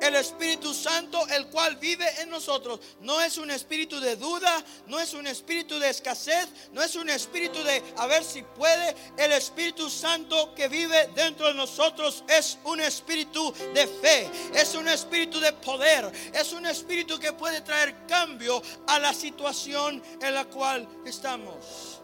el 0.00 0.14
Espíritu 0.14 0.72
Santo, 0.74 1.26
el 1.28 1.46
cual 1.48 1.76
vive 1.76 2.06
en 2.20 2.30
nosotros. 2.30 2.80
No 3.00 3.20
es 3.20 3.38
un 3.38 3.50
espíritu 3.50 4.00
de 4.00 4.16
duda, 4.16 4.64
no 4.86 4.98
es 5.00 5.14
un 5.14 5.26
espíritu 5.26 5.78
de 5.78 5.90
escasez, 5.90 6.48
no 6.72 6.82
es 6.82 6.94
un 6.96 7.08
espíritu 7.08 7.62
de 7.62 7.82
a 7.96 8.06
ver 8.06 8.24
si 8.24 8.42
puede. 8.42 8.94
El 9.16 9.32
Espíritu 9.32 9.90
Santo 9.90 10.54
que 10.54 10.68
vive 10.68 11.08
dentro 11.14 11.48
de 11.48 11.54
nosotros 11.54 12.24
es 12.28 12.58
un 12.64 12.80
espíritu 12.80 13.52
de 13.74 13.86
fe, 13.86 14.30
es 14.54 14.74
un 14.74 14.88
espíritu 14.88 15.40
de 15.40 15.52
poder, 15.52 16.10
es 16.32 16.52
un 16.52 16.66
espíritu 16.66 17.18
que 17.18 17.32
puede 17.32 17.60
traer 17.60 18.06
cambio 18.06 18.62
a 18.86 18.98
la 18.98 19.12
situación 19.12 20.02
en 20.20 20.34
la 20.34 20.44
cual 20.44 20.86
estamos. 21.04 22.00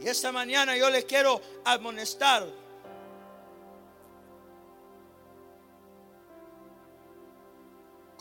Y 0.00 0.08
esta 0.08 0.32
mañana 0.32 0.76
yo 0.76 0.90
le 0.90 1.04
quiero 1.06 1.40
amonestar 1.64 2.61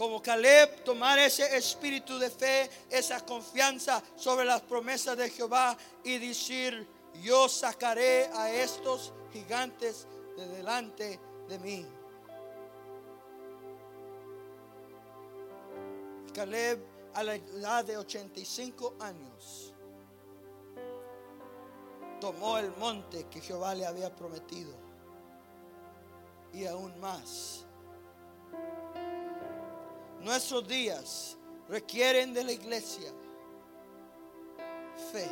como 0.01 0.19
Caleb, 0.19 0.83
tomar 0.83 1.19
ese 1.19 1.55
espíritu 1.55 2.17
de 2.17 2.31
fe, 2.31 2.67
esa 2.89 3.23
confianza 3.23 4.01
sobre 4.15 4.45
las 4.45 4.63
promesas 4.63 5.15
de 5.15 5.29
Jehová 5.29 5.77
y 6.03 6.17
decir, 6.17 6.87
yo 7.21 7.47
sacaré 7.47 8.25
a 8.33 8.51
estos 8.51 9.13
gigantes 9.31 10.07
de 10.35 10.47
delante 10.47 11.19
de 11.47 11.59
mí. 11.59 11.85
Caleb 16.33 16.83
a 17.13 17.21
la 17.21 17.35
edad 17.35 17.85
de 17.85 17.97
85 17.97 18.95
años 19.01 19.71
tomó 22.19 22.57
el 22.57 22.71
monte 22.77 23.27
que 23.29 23.39
Jehová 23.39 23.75
le 23.75 23.85
había 23.85 24.15
prometido 24.15 24.73
y 26.53 26.65
aún 26.65 26.99
más 26.99 27.67
Nuestros 30.23 30.67
días 30.67 31.37
requieren 31.67 32.33
de 32.33 32.43
la 32.43 32.51
iglesia 32.51 33.11
fe. 35.11 35.27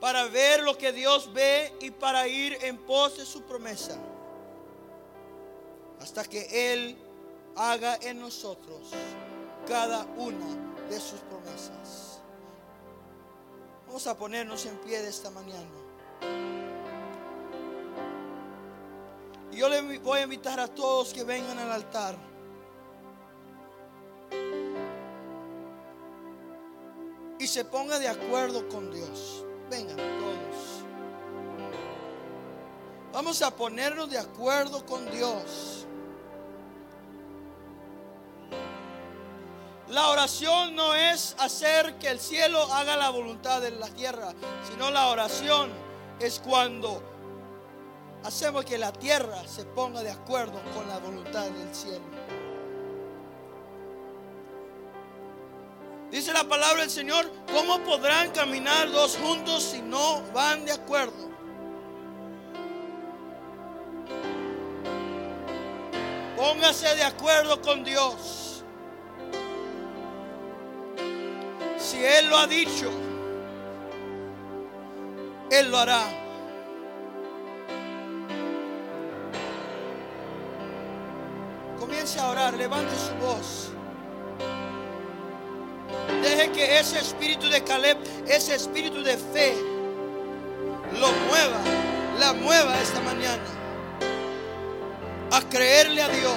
Para 0.00 0.26
ver 0.26 0.62
lo 0.62 0.76
que 0.76 0.92
Dios 0.92 1.32
ve 1.32 1.72
y 1.80 1.90
para 1.90 2.26
ir 2.28 2.58
en 2.62 2.76
pos 2.78 3.16
de 3.16 3.24
su 3.24 3.42
promesa. 3.42 3.96
Hasta 6.00 6.24
que 6.24 6.72
Él 6.72 6.98
haga 7.56 7.96
en 8.02 8.20
nosotros 8.20 8.90
cada 9.66 10.04
una 10.16 10.46
de 10.90 11.00
sus 11.00 11.20
promesas. 11.20 12.20
Vamos 13.86 14.06
a 14.06 14.16
ponernos 14.16 14.66
en 14.66 14.76
pie 14.78 15.00
de 15.00 15.08
esta 15.08 15.30
mañana. 15.30 15.83
Yo 19.54 19.68
le 19.68 19.98
voy 19.98 20.18
a 20.20 20.22
invitar 20.22 20.58
a 20.60 20.68
todos 20.68 21.12
que 21.12 21.24
vengan 21.24 21.58
al 21.58 21.72
altar. 21.72 22.16
Y 27.38 27.46
se 27.46 27.64
ponga 27.64 27.98
de 27.98 28.08
acuerdo 28.08 28.68
con 28.68 28.92
Dios. 28.92 29.44
Vengan 29.70 29.96
todos. 29.96 30.84
Vamos 33.12 33.42
a 33.42 33.54
ponernos 33.54 34.10
de 34.10 34.18
acuerdo 34.18 34.84
con 34.84 35.08
Dios. 35.10 35.86
La 39.88 40.08
oración 40.08 40.74
no 40.74 40.94
es 40.94 41.36
hacer 41.38 41.96
que 41.98 42.08
el 42.08 42.18
cielo 42.18 42.60
haga 42.72 42.96
la 42.96 43.10
voluntad 43.10 43.60
de 43.60 43.70
la 43.70 43.88
tierra, 43.88 44.32
sino 44.68 44.90
la 44.90 45.08
oración 45.08 45.70
es 46.18 46.40
cuando 46.40 47.02
hacemos 48.24 48.64
que 48.64 48.78
la 48.78 48.92
tierra 48.92 49.46
se 49.46 49.64
ponga 49.64 50.02
de 50.02 50.10
acuerdo 50.10 50.60
con 50.74 50.88
la 50.88 50.98
voluntad 50.98 51.44
del 51.44 51.74
cielo. 51.74 52.04
Dice 56.10 56.32
la 56.32 56.44
palabra 56.44 56.82
del 56.82 56.90
Señor, 56.90 57.30
¿cómo 57.52 57.80
podrán 57.80 58.30
caminar 58.30 58.90
dos 58.90 59.16
juntos 59.16 59.62
si 59.62 59.82
no 59.82 60.22
van 60.32 60.64
de 60.64 60.72
acuerdo? 60.72 61.30
Póngase 66.36 66.94
de 66.94 67.04
acuerdo 67.04 67.60
con 67.60 67.84
Dios. 67.84 68.64
Si 71.78 72.02
Él 72.02 72.28
lo 72.28 72.38
ha 72.38 72.46
dicho, 72.46 72.90
Él 75.50 75.70
lo 75.70 75.78
hará. 75.78 76.23
A 82.18 82.28
orar, 82.28 82.54
levante 82.54 82.92
su 82.96 83.14
voz. 83.24 83.70
Deje 86.22 86.52
que 86.52 86.78
ese 86.78 86.98
espíritu 86.98 87.48
de 87.48 87.62
Caleb, 87.62 87.98
ese 88.26 88.54
espíritu 88.54 89.02
de 89.02 89.16
fe, 89.16 89.54
lo 91.00 91.08
mueva, 91.28 91.60
la 92.18 92.32
mueva 92.32 92.80
esta 92.80 93.00
mañana 93.00 93.42
a 95.32 95.40
creerle 95.48 96.02
a 96.02 96.08
Dios. 96.08 96.34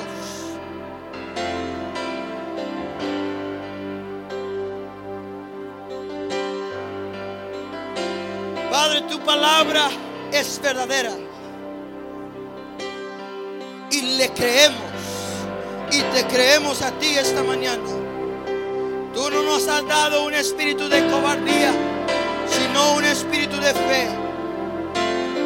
Padre, 8.71 9.01
tu 9.01 9.19
palabra 9.19 9.89
es 10.31 10.59
verdadera. 10.61 11.13
Y 13.91 14.17
le 14.17 14.29
creemos 14.33 14.86
y 15.91 16.01
te 16.01 16.25
creemos 16.27 16.81
a 16.81 16.91
ti 16.91 17.17
esta 17.17 17.43
mañana. 17.43 17.83
Tú 19.13 19.29
no 19.29 19.41
nos 19.43 19.67
has 19.67 19.85
dado 19.87 20.25
un 20.25 20.33
espíritu 20.33 20.87
de 20.89 21.05
cobardía, 21.07 21.71
sino 22.47 22.93
un 22.93 23.05
espíritu 23.05 23.57
de 23.57 23.73
fe. 23.73 24.07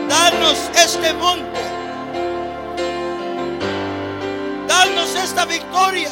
Danos 0.09 0.57
este 0.75 1.13
monte. 1.13 1.61
Danos 4.67 5.15
esta 5.15 5.45
victoria. 5.45 6.11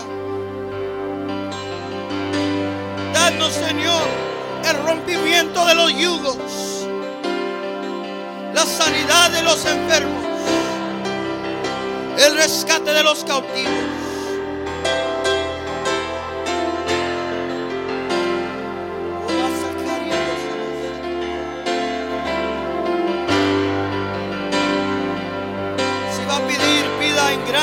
Danos, 3.14 3.54
Señor, 3.54 4.08
el 4.64 4.78
rompimiento 4.86 5.66
de 5.66 5.76
los 5.76 5.94
yugos, 5.98 6.88
la 8.54 8.66
sanidad 8.66 9.32
de 9.32 9.42
los 9.44 9.66
enfermos, 9.66 10.24
el 12.18 12.36
rescate 12.36 12.94
de 12.94 13.04
los 13.04 13.24
cautivos. 13.24 13.99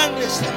English. 0.06 0.55